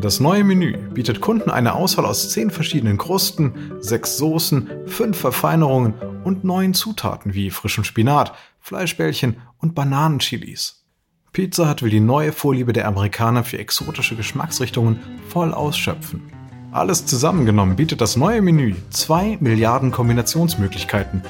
Das 0.00 0.18
neue 0.18 0.44
Menü 0.44 0.76
bietet 0.92 1.20
Kunden 1.20 1.50
eine 1.50 1.74
Auswahl 1.74 2.06
aus 2.06 2.30
zehn 2.30 2.50
verschiedenen 2.50 2.98
Krusten, 2.98 3.72
sechs 3.80 4.16
Soßen, 4.16 4.68
fünf 4.86 5.18
Verfeinerungen 5.18 5.94
und 6.24 6.42
neun 6.42 6.74
Zutaten 6.74 7.34
wie 7.34 7.50
frischem 7.50 7.84
Spinat, 7.84 8.32
Fleischbällchen 8.60 9.36
und 9.58 9.74
Bananenchilis. 9.74 10.79
Pizza 11.32 11.70
Hut 11.70 11.82
will 11.82 11.90
die 11.90 12.00
neue 12.00 12.32
Vorliebe 12.32 12.72
der 12.72 12.88
Amerikaner 12.88 13.44
für 13.44 13.58
exotische 13.58 14.16
Geschmacksrichtungen 14.16 14.98
voll 15.28 15.54
ausschöpfen. 15.54 16.22
Alles 16.72 17.06
zusammengenommen 17.06 17.76
bietet 17.76 18.00
das 18.00 18.16
neue 18.16 18.42
Menü 18.42 18.74
zwei 18.90 19.36
Milliarden 19.38 19.92
Kombinationsmöglichkeiten. 19.92 21.22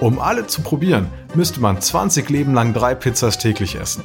Um 0.00 0.20
alle 0.20 0.46
zu 0.46 0.62
probieren, 0.62 1.08
müsste 1.34 1.60
man 1.60 1.80
20 1.80 2.30
Leben 2.30 2.54
lang 2.54 2.72
drei 2.72 2.94
Pizzas 2.94 3.38
täglich 3.38 3.74
essen. 3.74 4.04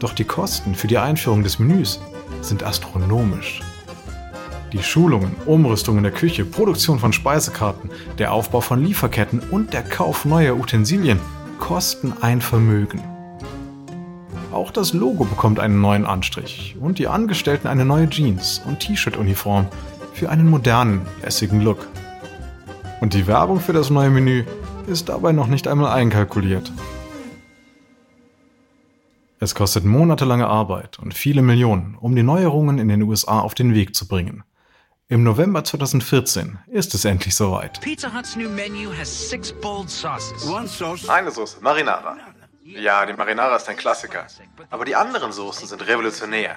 Doch 0.00 0.12
die 0.12 0.24
Kosten 0.24 0.74
für 0.74 0.86
die 0.86 0.98
Einführung 0.98 1.42
des 1.42 1.58
Menüs 1.58 1.98
sind 2.42 2.62
astronomisch. 2.62 3.62
Die 4.74 4.82
Schulungen, 4.82 5.34
Umrüstung 5.46 5.96
in 5.96 6.02
der 6.02 6.12
Küche, 6.12 6.44
Produktion 6.44 6.98
von 6.98 7.14
Speisekarten, 7.14 7.90
der 8.18 8.32
Aufbau 8.32 8.60
von 8.60 8.84
Lieferketten 8.84 9.40
und 9.50 9.72
der 9.72 9.82
Kauf 9.82 10.26
neuer 10.26 10.56
Utensilien 10.56 11.18
kosten 11.58 12.12
ein 12.20 12.42
Vermögen. 12.42 13.19
Auch 14.52 14.72
das 14.72 14.92
Logo 14.92 15.24
bekommt 15.24 15.60
einen 15.60 15.80
neuen 15.80 16.04
Anstrich 16.04 16.76
und 16.80 16.98
die 16.98 17.06
Angestellten 17.06 17.68
eine 17.68 17.84
neue 17.84 18.10
Jeans- 18.10 18.60
und 18.66 18.80
T-Shirt-Uniform 18.80 19.68
für 20.12 20.28
einen 20.28 20.48
modernen, 20.48 21.06
lässigen 21.22 21.60
Look. 21.60 21.86
Und 23.00 23.14
die 23.14 23.28
Werbung 23.28 23.60
für 23.60 23.72
das 23.72 23.90
neue 23.90 24.10
Menü 24.10 24.44
ist 24.88 25.08
dabei 25.08 25.30
noch 25.30 25.46
nicht 25.46 25.68
einmal 25.68 25.92
einkalkuliert. 25.92 26.72
Es 29.38 29.54
kostet 29.54 29.84
monatelange 29.84 30.48
Arbeit 30.48 30.98
und 30.98 31.14
viele 31.14 31.42
Millionen, 31.42 31.96
um 32.00 32.16
die 32.16 32.24
Neuerungen 32.24 32.78
in 32.78 32.88
den 32.88 33.02
USA 33.02 33.40
auf 33.40 33.54
den 33.54 33.72
Weg 33.72 33.94
zu 33.94 34.08
bringen. 34.08 34.42
Im 35.08 35.22
November 35.22 35.64
2014 35.64 36.58
ist 36.66 36.94
es 36.94 37.04
endlich 37.04 37.34
soweit. 37.34 37.80
Pizza 37.80 38.12
Hut's 38.12 38.36
new 38.36 38.50
menu 38.50 38.90
has 38.92 39.08
six 39.08 39.52
bold 39.52 39.88
sauces. 39.88 40.48
One 40.48 40.68
sauce. 40.68 41.08
Eine 41.08 41.30
Soße, 41.30 41.60
Marinara. 41.62 42.16
Ja, 42.74 43.06
die 43.06 43.12
Marinara 43.12 43.56
ist 43.56 43.68
ein 43.68 43.76
Klassiker. 43.76 44.26
Aber 44.70 44.84
die 44.84 44.96
anderen 44.96 45.32
Soßen 45.32 45.66
sind 45.66 45.86
revolutionär. 45.86 46.56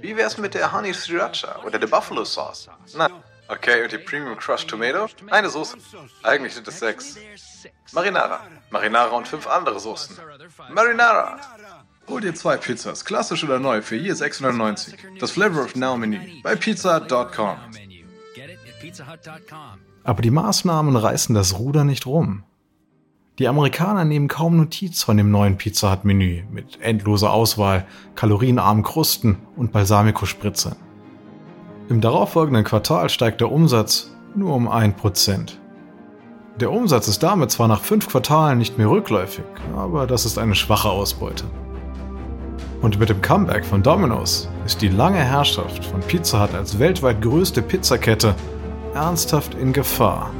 Wie 0.00 0.16
wär's 0.16 0.38
mit 0.38 0.54
der 0.54 0.72
Honey 0.72 0.92
Sriracha 0.92 1.62
oder 1.64 1.78
der 1.78 1.86
Buffalo 1.86 2.24
Sauce? 2.24 2.68
Na, 2.96 3.08
okay, 3.48 3.82
und 3.82 3.92
die 3.92 3.98
Premium 3.98 4.36
Crushed 4.36 4.68
Tomato? 4.68 5.06
Eine 5.30 5.48
Soße. 5.50 5.76
Eigentlich 6.22 6.54
sind 6.54 6.66
es 6.68 6.78
sechs. 6.78 7.16
Marinara. 7.92 8.40
Marinara 8.70 9.16
und 9.16 9.28
fünf 9.28 9.46
andere 9.46 9.78
Soßen. 9.80 10.16
Marinara. 10.70 11.40
Hol 12.08 12.20
dir 12.20 12.34
zwei 12.34 12.56
Pizzas, 12.58 13.04
klassisch 13.04 13.44
oder 13.44 13.58
neu, 13.58 13.80
für 13.80 13.96
je 13.96 14.12
6,90. 14.12 15.18
Das 15.20 15.30
Flavor 15.30 15.64
of 15.64 15.74
Now 15.74 15.96
Menü 15.96 16.42
bei 16.42 16.54
pizza.com. 16.54 17.56
Aber 20.02 20.22
die 20.22 20.30
Maßnahmen 20.30 20.96
reißen 20.96 21.34
das 21.34 21.58
Ruder 21.58 21.84
nicht 21.84 22.04
rum. 22.04 22.44
Die 23.40 23.48
Amerikaner 23.48 24.04
nehmen 24.04 24.28
kaum 24.28 24.56
Notiz 24.56 25.02
von 25.02 25.16
dem 25.16 25.32
neuen 25.32 25.56
Pizza 25.56 25.90
Hut 25.90 26.04
Menü 26.04 26.44
mit 26.52 26.80
endloser 26.80 27.32
Auswahl, 27.32 27.84
kalorienarmen 28.14 28.84
Krusten 28.84 29.38
und 29.56 29.72
Balsamico-Spritze. 29.72 30.76
Im 31.88 32.00
darauffolgenden 32.00 32.62
Quartal 32.62 33.10
steigt 33.10 33.40
der 33.40 33.50
Umsatz 33.50 34.14
nur 34.36 34.54
um 34.54 34.68
1%. 34.68 35.54
Der 36.60 36.70
Umsatz 36.70 37.08
ist 37.08 37.24
damit 37.24 37.50
zwar 37.50 37.66
nach 37.66 37.80
fünf 37.80 38.08
Quartalen 38.08 38.58
nicht 38.58 38.78
mehr 38.78 38.88
rückläufig, 38.88 39.44
aber 39.76 40.06
das 40.06 40.26
ist 40.26 40.38
eine 40.38 40.54
schwache 40.54 40.88
Ausbeute. 40.88 41.46
Und 42.82 43.00
mit 43.00 43.08
dem 43.08 43.20
Comeback 43.20 43.64
von 43.64 43.82
Domino's 43.82 44.48
ist 44.64 44.80
die 44.80 44.90
lange 44.90 45.18
Herrschaft 45.18 45.84
von 45.84 45.98
Pizza 46.02 46.40
Hut 46.40 46.54
als 46.54 46.78
weltweit 46.78 47.20
größte 47.20 47.62
Pizzakette 47.62 48.36
ernsthaft 48.94 49.54
in 49.54 49.72
Gefahr. 49.72 50.30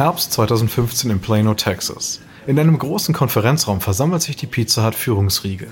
Herbst 0.00 0.32
2015 0.32 1.10
in 1.10 1.20
Plano, 1.20 1.52
Texas. 1.52 2.20
In 2.46 2.58
einem 2.58 2.78
großen 2.78 3.14
Konferenzraum 3.14 3.82
versammelt 3.82 4.22
sich 4.22 4.34
die 4.34 4.46
Pizza 4.46 4.86
Hut 4.86 4.94
Führungsriege. 4.94 5.66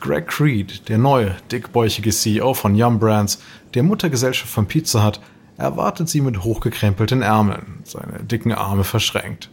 Greg 0.00 0.26
Creed, 0.26 0.88
der 0.88 0.98
neue, 0.98 1.36
dickbäuchige 1.52 2.10
CEO 2.10 2.54
von 2.54 2.74
Yum 2.74 2.98
Brands, 2.98 3.38
der 3.74 3.84
Muttergesellschaft 3.84 4.52
von 4.52 4.66
Pizza 4.66 5.06
Hut, 5.06 5.20
erwartet 5.58 6.08
sie 6.08 6.22
mit 6.22 6.42
hochgekrempelten 6.42 7.22
Ärmeln, 7.22 7.84
seine 7.84 8.18
dicken 8.24 8.50
Arme 8.50 8.82
verschränkt. 8.82 9.48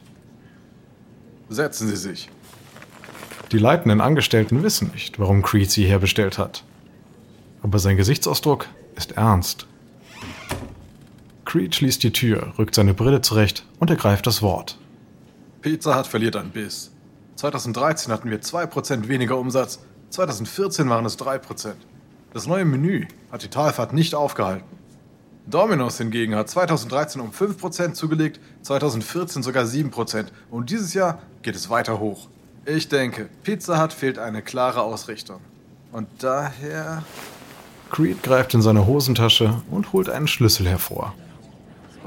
Setzen 1.47 1.87
Sie 1.87 1.97
sich. 1.97 2.29
Die 3.51 3.59
leitenden 3.59 4.01
Angestellten 4.01 4.63
wissen 4.63 4.89
nicht, 4.91 5.19
warum 5.19 5.43
Creed 5.43 5.69
sie 5.69 5.85
herbestellt 5.85 6.39
hat. 6.39 6.63
Aber 7.61 7.77
sein 7.77 7.95
Gesichtsausdruck 7.95 8.65
ist 8.95 9.11
ernst. 9.11 9.67
Creed 11.47 11.73
schließt 11.75 12.03
die 12.03 12.11
Tür, 12.11 12.51
rückt 12.59 12.75
seine 12.75 12.93
Brille 12.93 13.21
zurecht 13.21 13.63
und 13.79 13.89
ergreift 13.89 14.27
das 14.27 14.41
Wort. 14.41 14.77
Pizza 15.61 15.97
Hut 15.97 16.05
verliert 16.05 16.35
an 16.35 16.49
Biss. 16.49 16.91
2013 17.37 18.11
hatten 18.11 18.29
wir 18.29 18.41
2% 18.41 19.07
weniger 19.07 19.37
Umsatz, 19.37 19.79
2014 20.09 20.89
waren 20.89 21.05
es 21.05 21.17
3%. 21.17 21.71
Das 22.33 22.47
neue 22.47 22.65
Menü 22.65 23.07
hat 23.31 23.43
die 23.43 23.47
Talfahrt 23.47 23.93
nicht 23.93 24.13
aufgehalten. 24.13 24.65
Domino's 25.45 25.99
hingegen 25.99 26.35
hat 26.35 26.49
2013 26.49 27.21
um 27.21 27.31
5% 27.31 27.93
zugelegt, 27.93 28.41
2014 28.63 29.41
sogar 29.41 29.63
7% 29.63 30.25
und 30.51 30.69
dieses 30.69 30.93
Jahr 30.93 31.21
geht 31.43 31.55
es 31.55 31.69
weiter 31.69 32.01
hoch. 32.01 32.27
Ich 32.65 32.89
denke, 32.89 33.29
Pizza 33.43 33.81
Hut 33.81 33.93
fehlt 33.93 34.19
eine 34.19 34.41
klare 34.41 34.81
Ausrichtung. 34.81 35.39
Und 35.93 36.09
daher... 36.19 37.03
Creed 37.89 38.21
greift 38.21 38.53
in 38.53 38.61
seine 38.61 38.85
Hosentasche 38.85 39.61
und 39.71 39.93
holt 39.93 40.09
einen 40.09 40.27
Schlüssel 40.27 40.67
hervor. 40.67 41.15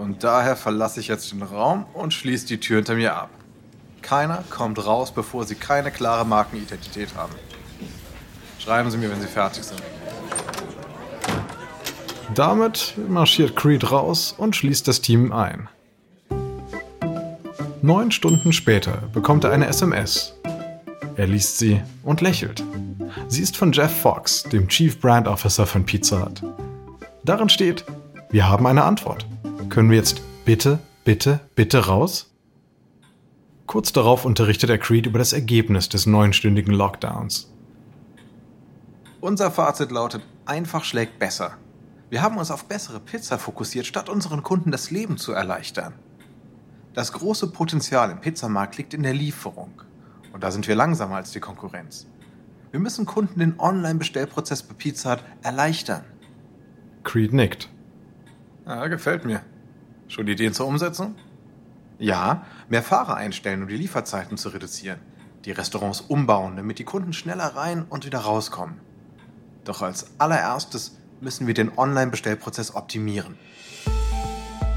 Und 0.00 0.24
daher 0.24 0.56
verlasse 0.56 0.98
ich 0.98 1.08
jetzt 1.08 1.30
den 1.30 1.42
Raum 1.42 1.84
und 1.92 2.14
schließe 2.14 2.46
die 2.46 2.58
Tür 2.58 2.76
hinter 2.76 2.94
mir 2.94 3.14
ab. 3.14 3.28
Keiner 4.00 4.42
kommt 4.48 4.84
raus, 4.86 5.12
bevor 5.12 5.44
Sie 5.44 5.56
keine 5.56 5.90
klare 5.90 6.24
Markenidentität 6.24 7.14
haben. 7.14 7.34
Schreiben 8.58 8.90
Sie 8.90 8.96
mir, 8.96 9.10
wenn 9.10 9.20
Sie 9.20 9.26
fertig 9.26 9.62
sind. 9.62 9.82
Damit 12.34 12.94
marschiert 13.08 13.54
Creed 13.56 13.92
raus 13.92 14.34
und 14.38 14.56
schließt 14.56 14.88
das 14.88 15.02
Team 15.02 15.32
ein. 15.32 15.68
Neun 17.82 18.10
Stunden 18.10 18.54
später 18.54 19.02
bekommt 19.12 19.44
er 19.44 19.52
eine 19.52 19.66
SMS. 19.66 20.34
Er 21.16 21.26
liest 21.26 21.58
sie 21.58 21.82
und 22.04 22.22
lächelt. 22.22 22.64
Sie 23.28 23.42
ist 23.42 23.54
von 23.54 23.72
Jeff 23.72 23.94
Fox, 24.00 24.44
dem 24.44 24.66
Chief 24.68 24.98
Brand 24.98 25.28
Officer 25.28 25.66
von 25.66 25.84
Pizza 25.84 26.24
Hut. 26.24 26.42
Darin 27.22 27.50
steht, 27.50 27.84
wir 28.30 28.48
haben 28.48 28.66
eine 28.66 28.84
Antwort. 28.84 29.26
Können 29.70 29.88
wir 29.88 29.98
jetzt 29.98 30.20
bitte, 30.44 30.80
bitte, 31.04 31.38
bitte 31.54 31.86
raus? 31.86 32.34
Kurz 33.66 33.92
darauf 33.92 34.24
unterrichtet 34.24 34.68
er 34.68 34.78
Creed 34.78 35.06
über 35.06 35.20
das 35.20 35.32
Ergebnis 35.32 35.88
des 35.88 36.06
neunstündigen 36.06 36.74
Lockdowns. 36.74 37.52
Unser 39.20 39.52
Fazit 39.52 39.92
lautet, 39.92 40.22
einfach 40.44 40.82
schlägt 40.82 41.20
besser. 41.20 41.52
Wir 42.08 42.20
haben 42.20 42.36
uns 42.36 42.50
auf 42.50 42.64
bessere 42.64 42.98
Pizza 42.98 43.38
fokussiert, 43.38 43.86
statt 43.86 44.08
unseren 44.08 44.42
Kunden 44.42 44.72
das 44.72 44.90
Leben 44.90 45.18
zu 45.18 45.30
erleichtern. 45.30 45.94
Das 46.92 47.12
große 47.12 47.52
Potenzial 47.52 48.10
im 48.10 48.20
Pizzamarkt 48.20 48.76
liegt 48.76 48.92
in 48.92 49.04
der 49.04 49.14
Lieferung. 49.14 49.82
Und 50.32 50.42
da 50.42 50.50
sind 50.50 50.66
wir 50.66 50.74
langsamer 50.74 51.14
als 51.14 51.30
die 51.30 51.38
Konkurrenz. 51.38 52.08
Wir 52.72 52.80
müssen 52.80 53.06
Kunden 53.06 53.38
den 53.38 53.60
Online-Bestellprozess 53.60 54.64
bei 54.64 54.74
Pizza 54.74 55.12
Hut 55.12 55.24
erleichtern. 55.42 56.02
Creed 57.04 57.32
nickt. 57.32 57.68
Ja, 58.66 58.88
gefällt 58.88 59.24
mir. 59.24 59.42
Schon 60.10 60.26
Ideen 60.26 60.52
zur 60.52 60.66
Umsetzung? 60.66 61.14
Ja, 62.00 62.44
mehr 62.68 62.82
Fahrer 62.82 63.14
einstellen, 63.14 63.62
um 63.62 63.68
die 63.68 63.76
Lieferzeiten 63.76 64.36
zu 64.36 64.48
reduzieren. 64.48 64.98
Die 65.44 65.52
Restaurants 65.52 66.00
umbauen, 66.00 66.56
damit 66.56 66.80
die 66.80 66.84
Kunden 66.84 67.12
schneller 67.12 67.54
rein 67.54 67.84
und 67.88 68.04
wieder 68.04 68.18
rauskommen. 68.18 68.74
Doch 69.64 69.82
als 69.82 70.10
allererstes 70.18 70.98
müssen 71.20 71.46
wir 71.46 71.54
den 71.54 71.78
Online-Bestellprozess 71.78 72.74
optimieren. 72.74 73.36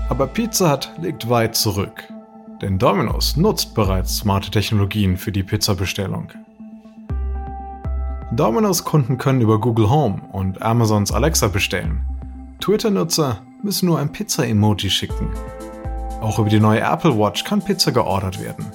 Aber 0.07 0.27
Pizza 0.27 0.71
Hut 0.71 0.91
liegt 1.01 1.27
weit 1.27 1.55
zurück. 1.55 2.03
Denn 2.61 2.77
Domino's 2.77 3.35
nutzt 3.35 3.73
bereits 3.73 4.17
smarte 4.17 4.51
Technologien 4.51 5.17
für 5.17 5.31
die 5.31 5.41
Pizzabestellung. 5.41 6.31
Domino's 8.31 8.83
Kunden 8.83 9.17
können 9.17 9.41
über 9.41 9.59
Google 9.59 9.89
Home 9.89 10.21
und 10.31 10.61
Amazons 10.61 11.11
Alexa 11.11 11.47
bestellen. 11.47 12.05
Twitter-Nutzer 12.59 13.41
müssen 13.63 13.87
nur 13.87 13.99
ein 13.99 14.11
Pizza-Emoji 14.11 14.89
schicken. 14.89 15.31
Auch 16.21 16.39
über 16.39 16.49
die 16.49 16.59
neue 16.59 16.81
Apple 16.81 17.17
Watch 17.17 17.43
kann 17.43 17.63
Pizza 17.63 17.91
geordert 17.91 18.41
werden. 18.41 18.71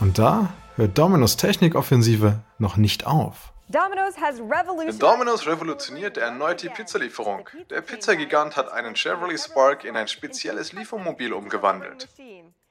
Und 0.00 0.18
da 0.18 0.50
hört 0.76 0.96
Domino's 0.96 1.36
Technikoffensive 1.36 2.40
noch 2.58 2.76
nicht 2.76 3.06
auf. 3.06 3.52
Domino's 3.68 5.46
revolutioniert 5.46 6.16
erneut 6.18 6.62
die 6.62 6.68
Pizzalieferung. 6.68 7.48
Der 7.70 7.80
Pizzagigant 7.80 8.56
hat 8.56 8.70
einen 8.70 8.94
Chevrolet 8.94 9.40
Spark 9.40 9.84
in 9.84 9.96
ein 9.96 10.06
spezielles 10.06 10.72
Liefermobil 10.72 11.32
umgewandelt. 11.32 12.08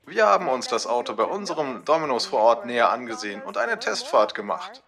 Wir 0.07 0.27
haben 0.27 0.47
uns 0.47 0.67
das 0.67 0.87
Auto 0.87 1.15
bei 1.15 1.23
unserem 1.23 1.83
Domino's 1.83 2.27
vor 2.27 2.39
Ort 2.39 2.65
näher 2.65 2.91
angesehen 2.91 3.41
und 3.41 3.57
eine 3.57 3.77
Testfahrt 3.79 4.35
gemacht. 4.35 4.83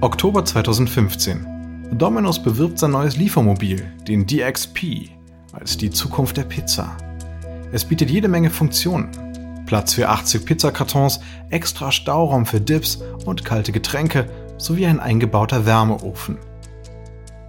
Oktober 0.00 0.44
2015. 0.44 1.61
Domino's 1.92 2.42
bewirbt 2.42 2.78
sein 2.78 2.92
neues 2.92 3.18
Liefermobil, 3.18 3.84
den 4.08 4.26
DXP, 4.26 5.10
als 5.52 5.76
die 5.76 5.90
Zukunft 5.90 6.38
der 6.38 6.44
Pizza. 6.44 6.96
Es 7.70 7.84
bietet 7.84 8.10
jede 8.10 8.28
Menge 8.28 8.48
Funktionen, 8.48 9.10
Platz 9.66 9.92
für 9.92 10.08
80 10.08 10.46
Pizzakartons, 10.46 11.20
extra 11.50 11.92
Stauraum 11.92 12.46
für 12.46 12.62
Dips 12.62 13.02
und 13.26 13.44
kalte 13.44 13.72
Getränke 13.72 14.26
sowie 14.56 14.86
ein 14.86 15.00
eingebauter 15.00 15.66
Wärmeofen. 15.66 16.38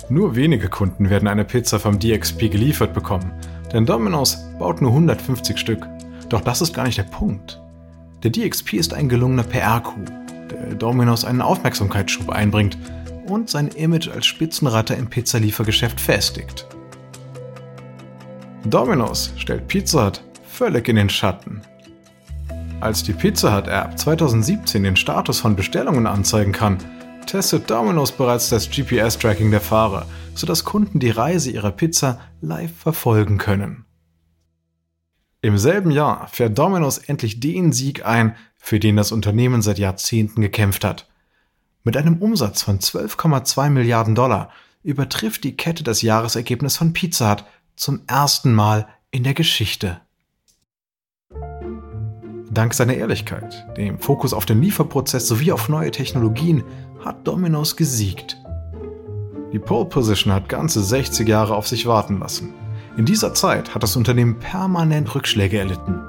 Nur 0.10 0.36
wenige 0.36 0.68
Kunden 0.68 1.10
werden 1.10 1.30
eine 1.30 1.46
Pizza 1.46 1.80
vom 1.80 1.98
DXP 1.98 2.52
geliefert 2.52 2.94
bekommen, 2.94 3.32
denn 3.72 3.86
Domino's 3.86 4.44
baut 4.60 4.82
nur 4.82 4.92
150 4.92 5.58
Stück. 5.58 5.88
Doch 6.28 6.42
das 6.42 6.62
ist 6.62 6.74
gar 6.74 6.84
nicht 6.84 6.98
der 6.98 7.04
Punkt. 7.04 7.62
Der 8.24 8.32
DXP 8.32 8.74
ist 8.74 8.94
ein 8.94 9.08
gelungener 9.08 9.44
PR-Coup, 9.44 10.06
der 10.52 10.76
Domino's 10.76 11.24
einen 11.24 11.42
Aufmerksamkeitsschub 11.42 12.30
einbringt 12.30 12.78
und 13.28 13.50
sein 13.50 13.70
Image 13.70 14.10
als 14.10 14.26
Spitzenreiter 14.26 14.98
im 14.98 15.10
Pizzaliefergeschäft 15.10 16.00
festigt. 16.00 16.68
Domino's 18.66 19.34
stellt 19.38 19.68
Pizza 19.68 20.08
Hut 20.08 20.22
völlig 20.44 20.88
in 20.88 20.96
den 20.96 21.10
Schatten 21.10 21.62
als 22.84 23.02
die 23.02 23.14
Pizza 23.14 23.56
Hut 23.56 23.70
App 23.70 23.98
2017 23.98 24.84
den 24.84 24.98
Status 24.98 25.40
von 25.40 25.56
Bestellungen 25.56 26.06
anzeigen 26.06 26.52
kann, 26.52 26.78
testet 27.26 27.70
Domino's 27.70 28.12
bereits 28.12 28.50
das 28.50 28.70
GPS-Tracking 28.70 29.52
der 29.52 29.62
Fahrer, 29.62 30.06
sodass 30.36 30.66
Kunden 30.66 31.00
die 31.00 31.10
Reise 31.10 31.50
ihrer 31.50 31.72
Pizza 31.72 32.20
live 32.42 32.76
verfolgen 32.76 33.38
können. 33.38 33.86
Im 35.42 35.58
selben 35.58 35.92
Jahr 35.92 36.28
fährt 36.28 36.58
Domino's 36.58 36.98
endlich 36.98 37.40
den 37.40 37.72
Sieg 37.72 38.06
ein, 38.06 38.36
für 38.58 38.80
den 38.80 38.98
das 38.98 39.14
Unternehmen 39.14 39.62
seit 39.62 39.80
Jahrzehnten 39.80 40.42
gekämpft 40.42 40.84
hat. 40.84 41.08
Mit 41.86 41.98
einem 41.98 42.18
Umsatz 42.22 42.64
von 42.64 42.80
12,2 42.80 43.70
Milliarden 43.70 44.16
Dollar 44.16 44.50
übertrifft 44.84 45.44
die 45.44 45.58
Kette 45.58 45.84
das 45.84 46.02
Jahresergebnis 46.02 46.78
von 46.78 46.94
Pizza 46.94 47.32
Hut 47.32 47.44
zum 47.76 48.04
ersten 48.08 48.54
Mal 48.54 48.88
in 49.12 49.26
der 49.26 49.34
Geschichte. 49.34 50.00
Dank 52.50 52.74
seiner 52.74 52.94
Ehrlichkeit, 52.94 53.66
dem 53.76 54.00
Fokus 54.00 54.34
auf 54.34 54.46
den 54.46 54.62
Lieferprozess 54.62 55.28
sowie 55.28 55.52
auf 55.52 55.68
neue 55.68 55.92
Technologien 55.92 56.64
hat 57.04 57.28
Domino's 57.28 57.76
gesiegt. 57.76 58.38
Die 59.52 59.60
Pole 59.60 59.86
Position 59.86 60.34
hat 60.34 60.48
ganze 60.48 60.82
60 60.82 61.28
Jahre 61.28 61.54
auf 61.54 61.68
sich 61.68 61.86
warten 61.86 62.20
lassen. 62.20 62.54
In 62.96 63.06
dieser 63.06 63.34
Zeit 63.34 63.76
hat 63.76 63.84
das 63.84 63.98
Unternehmen 63.98 64.40
permanent 64.40 65.14
Rückschläge 65.14 65.60
erlitten. 65.60 66.00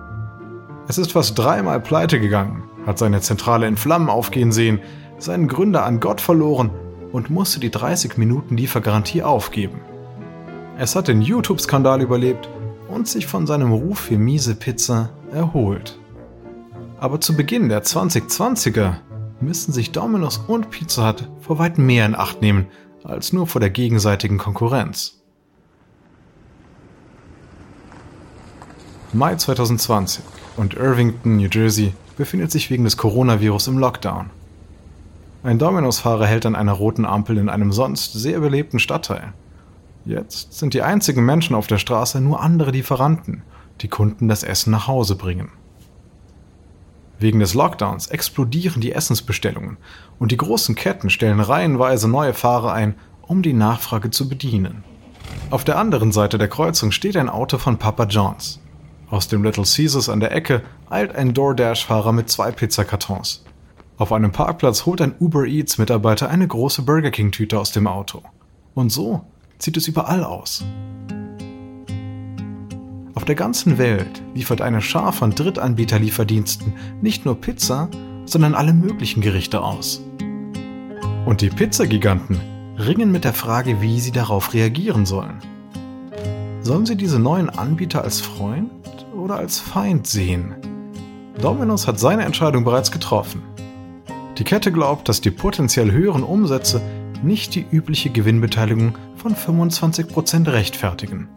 Es 0.87 0.99
ist 0.99 1.13
fast 1.13 1.37
dreimal 1.37 1.81
pleite 1.81 2.21
gegangen, 2.21 2.63
hat 2.87 2.99
seine 2.99 3.23
Zentrale 3.23 3.67
in 3.67 3.77
Flammen 3.77 4.11
aufgehen 4.11 4.53
sehen, 4.53 4.81
seinen 5.25 5.49
Gründer 5.49 5.85
an 5.85 6.01
Gott 6.01 6.21
verloren 6.21 6.71
und 7.13 7.31
musste 7.31 7.61
die 7.61 7.71
30 7.71 8.19
Minuten 8.19 8.57
Liefergarantie 8.57 9.23
aufgeben. 9.23 9.81
Es 10.79 10.97
hat 10.97 11.09
den 11.09 11.23
YouTube-Skandal 11.23 12.03
überlebt 12.03 12.49
und 12.89 13.09
sich 13.09 13.27
von 13.27 13.47
seinem 13.47 13.73
Ruf 13.73 14.01
für 14.01 14.19
miese 14.19 14.55
Pizza 14.55 15.11
erholt. 15.33 15.99
Aber 16.99 17.21
zu 17.21 17.37
Beginn 17.37 17.69
der 17.69 17.85
2020er 17.85 18.97
müssen 19.41 19.73
sich 19.73 19.93
Domino's 19.93 20.39
und 20.39 20.71
Pizza 20.71 21.09
Hut 21.09 21.29
vor 21.41 21.59
weit 21.59 21.79
mehr 21.79 22.07
in 22.07 22.15
Acht 22.15 22.41
nehmen 22.41 22.67
als 23.05 23.33
nur 23.33 23.47
vor 23.47 23.61
der 23.61 23.71
gegenseitigen 23.71 24.39
Konkurrenz. 24.39 25.21
Mai 29.13 29.37
2020 29.37 30.25
und 30.57 30.75
Irvington, 30.75 31.37
New 31.37 31.49
Jersey 31.49 31.93
befindet 32.17 32.51
sich 32.51 32.71
wegen 32.71 32.85
des 32.85 32.97
Coronavirus 32.97 33.69
im 33.69 33.79
Lockdown. 33.79 34.31
Ein 35.45 35.59
Domino's-Fahrer 35.59 36.27
hält 36.27 36.47
an 36.47 36.57
einer 36.57 36.73
roten 36.73 37.05
Ampel 37.05 37.37
in 37.37 37.51
einem 37.51 37.71
sonst 37.71 38.15
sehr 38.15 38.41
belebten 38.41 38.79
Stadtteil. 38.79 39.35
Jetzt 40.07 40.55
sind 40.55 40.73
die 40.73 40.81
einzigen 40.81 41.23
Menschen 41.23 41.55
auf 41.55 41.67
der 41.67 41.77
Straße 41.77 42.19
nur 42.23 42.41
andere 42.41 42.71
Lieferanten, 42.71 43.43
die 43.83 43.89
Kunden 43.89 44.27
das 44.27 44.43
Essen 44.43 44.71
nach 44.71 44.87
Hause 44.87 45.17
bringen. 45.17 45.51
Wegen 47.19 47.41
des 47.41 47.53
Lockdowns 47.53 48.07
explodieren 48.07 48.81
die 48.81 48.93
Essensbestellungen 48.93 49.77
und 50.19 50.33
die 50.33 50.39
großen 50.39 50.77
Ketten 50.77 51.11
stellen 51.11 51.41
reihenweise 51.41 52.09
neue 52.09 52.33
Fahrer 52.33 52.73
ein, 52.73 52.95
um 53.21 53.43
die 53.43 53.53
Nachfrage 53.53 54.11
zu 54.11 54.31
bedienen. 54.31 54.83
Auf 55.51 55.63
der 55.63 55.77
anderen 55.77 56.11
Seite 56.11 56.39
der 56.39 56.49
Kreuzung 56.49 56.91
steht 56.91 57.19
ein 57.19 57.29
Auto 57.29 57.59
von 57.59 57.77
Papa 57.77 58.05
Johns. 58.05 58.61
Aus 59.11 59.29
dem 59.29 59.45
Little 59.45 59.65
Caesars 59.65 60.09
an 60.09 60.21
der 60.21 60.33
Ecke 60.33 60.63
eilt 60.89 61.15
ein 61.15 61.35
DoorDash-Fahrer 61.35 62.13
mit 62.13 62.31
zwei 62.31 62.51
Pizzakartons. 62.51 63.45
Auf 63.97 64.13
einem 64.13 64.33
Parkplatz 64.33 64.87
holt 64.87 65.01
ein 65.01 65.15
Uber 65.21 65.47
Eats-Mitarbeiter 65.47 66.29
eine 66.29 66.49
große 66.49 66.83
Burger 66.83 67.13
King-Tüte 67.13 67.61
aus 67.61 67.71
dem 67.71 67.87
Auto. 67.87 68.23
Und 68.75 68.91
so 68.91 69.25
sieht 69.59 69.77
es 69.77 69.87
überall 69.87 70.25
aus. 70.25 70.65
Auf 73.15 73.25
der 73.25 73.37
ganzen 73.37 73.79
Welt 73.79 74.21
liefert 74.35 74.61
eine 74.61 74.83
Schar 74.83 75.13
von 75.13 75.31
Drittanbieterlieferdiensten 75.31 76.73
nicht 77.03 77.25
nur 77.25 77.41
Pizza, 77.41 77.89
sondern 78.25 78.57
alle 78.57 78.73
möglichen 78.73 79.21
Gerichte 79.21 79.63
aus. 79.63 80.03
Und 81.25 81.41
die 81.41 81.51
Pizzagiganten 81.51 82.41
ringen 82.77 83.13
mit 83.13 83.23
der 83.23 83.33
Frage, 83.33 83.81
wie 83.81 84.01
sie 84.01 84.11
darauf 84.11 84.55
reagieren 84.55 85.07
sollen. 85.07 85.39
Sollen 86.63 86.85
sie 86.85 86.97
diese 86.97 87.21
neuen 87.21 87.49
Anbieter 87.49 88.03
als 88.03 88.21
Freund 88.21 88.73
oder 89.17 89.37
als 89.37 89.61
Feind 89.61 90.09
sehen? 90.09 90.57
Domino's 91.41 91.87
hat 91.87 92.01
seine 92.01 92.25
Entscheidung 92.25 92.65
bereits 92.65 92.91
getroffen. 92.91 93.54
Die 94.39 94.45
Kette 94.45 94.73
glaubt, 94.73 95.09
dass 95.09 95.21
die 95.21 95.31
potenziell 95.31 95.93
höheren 95.93 96.25
Umsätze 96.25 96.83
nicht 97.23 97.55
die 97.55 97.65
übliche 97.71 98.11
Gewinnbeteiligung 98.11 98.99
von 99.17 99.35
25% 99.35 100.53
rechtfertigen. 100.53 101.29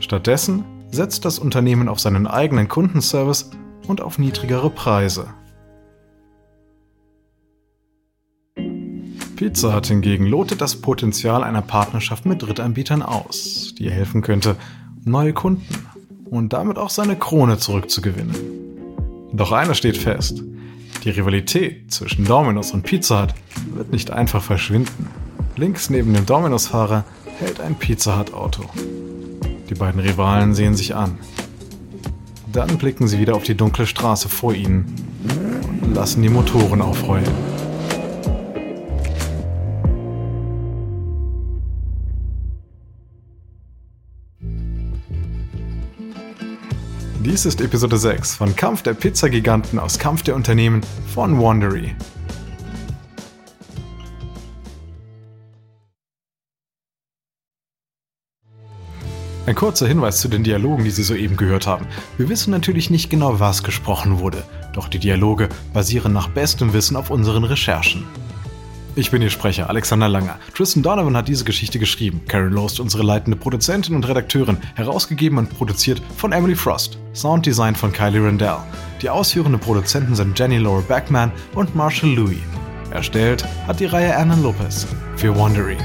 Stattdessen 0.00 0.64
setzt 0.90 1.24
das 1.24 1.38
Unternehmen 1.38 1.88
auf 1.88 1.98
seinen 1.98 2.26
eigenen 2.26 2.68
Kundenservice 2.68 3.50
und 3.88 4.02
auf 4.02 4.18
niedrigere 4.18 4.70
Preise. 4.70 5.28
Pizza 9.36 9.74
Hut 9.74 9.86
hingegen 9.86 10.26
lotet 10.26 10.60
das 10.60 10.76
Potenzial 10.76 11.44
einer 11.44 11.62
Partnerschaft 11.62 12.24
mit 12.24 12.42
Drittanbietern 12.42 13.02
aus, 13.02 13.74
die 13.78 13.90
helfen 13.90 14.22
könnte, 14.22 14.56
neue 15.04 15.32
Kunden 15.32 15.86
und 16.30 16.52
damit 16.52 16.78
auch 16.78 16.90
seine 16.90 17.16
Krone 17.16 17.58
zurückzugewinnen. 17.58 18.34
Doch 19.32 19.52
eines 19.52 19.76
steht 19.78 19.98
fest. 19.98 20.42
Die 21.06 21.12
Rivalität 21.12 21.92
zwischen 21.92 22.24
Domino's 22.24 22.72
und 22.72 22.82
Pizza 22.82 23.22
Hut 23.22 23.34
wird 23.76 23.92
nicht 23.92 24.10
einfach 24.10 24.42
verschwinden. 24.42 25.08
Links 25.54 25.88
neben 25.88 26.12
dem 26.12 26.26
Domino's-Fahrer 26.26 27.04
hält 27.38 27.60
ein 27.60 27.76
Pizza 27.76 28.18
Hut-Auto. 28.18 28.64
Die 29.70 29.74
beiden 29.74 30.00
Rivalen 30.00 30.52
sehen 30.52 30.74
sich 30.74 30.96
an. 30.96 31.16
Dann 32.52 32.76
blicken 32.76 33.06
sie 33.06 33.20
wieder 33.20 33.36
auf 33.36 33.44
die 33.44 33.54
dunkle 33.54 33.86
Straße 33.86 34.28
vor 34.28 34.52
ihnen 34.52 34.96
und 35.80 35.94
lassen 35.94 36.22
die 36.22 36.28
Motoren 36.28 36.82
aufheulen. 36.82 37.55
Dies 47.26 47.44
ist 47.44 47.60
Episode 47.60 47.98
6 47.98 48.36
von 48.36 48.54
Kampf 48.54 48.82
der 48.82 48.94
Pizzagiganten 48.94 49.80
aus 49.80 49.98
Kampf 49.98 50.22
der 50.22 50.36
Unternehmen 50.36 50.80
von 51.12 51.40
Wandery. 51.42 51.96
Ein 59.44 59.56
kurzer 59.56 59.88
Hinweis 59.88 60.20
zu 60.20 60.28
den 60.28 60.44
Dialogen, 60.44 60.84
die 60.84 60.92
Sie 60.92 61.02
soeben 61.02 61.36
gehört 61.36 61.66
haben. 61.66 61.88
Wir 62.16 62.28
wissen 62.28 62.52
natürlich 62.52 62.90
nicht 62.90 63.10
genau, 63.10 63.40
was 63.40 63.64
gesprochen 63.64 64.20
wurde, 64.20 64.44
doch 64.72 64.86
die 64.86 65.00
Dialoge 65.00 65.48
basieren 65.72 66.12
nach 66.12 66.28
bestem 66.28 66.72
Wissen 66.74 66.94
auf 66.94 67.10
unseren 67.10 67.42
Recherchen. 67.42 68.04
Ich 68.98 69.10
bin 69.10 69.20
Ihr 69.20 69.28
Sprecher, 69.28 69.68
Alexander 69.68 70.08
Langer. 70.08 70.38
Tristan 70.54 70.82
Donovan 70.82 71.18
hat 71.18 71.28
diese 71.28 71.44
Geschichte 71.44 71.78
geschrieben. 71.78 72.22
Karen 72.26 72.50
Lost, 72.50 72.80
unsere 72.80 73.02
leitende 73.02 73.36
Produzentin 73.36 73.94
und 73.94 74.08
Redakteurin, 74.08 74.56
herausgegeben 74.74 75.36
und 75.36 75.50
produziert 75.50 76.00
von 76.16 76.32
Emily 76.32 76.56
Frost. 76.56 76.96
Sounddesign 77.12 77.76
von 77.76 77.92
Kylie 77.92 78.24
Rendell. 78.24 78.56
Die 79.02 79.10
ausführenden 79.10 79.60
Produzenten 79.60 80.14
sind 80.14 80.38
Jenny 80.38 80.56
Laura 80.56 80.82
Backman 80.88 81.30
und 81.54 81.76
Marshall 81.76 82.14
Louis. 82.14 82.38
Erstellt 82.90 83.44
hat 83.66 83.80
die 83.80 83.84
Reihe 83.84 84.16
Anna 84.16 84.36
Lopez 84.36 84.86
für 85.16 85.36
Wondery. 85.36 85.76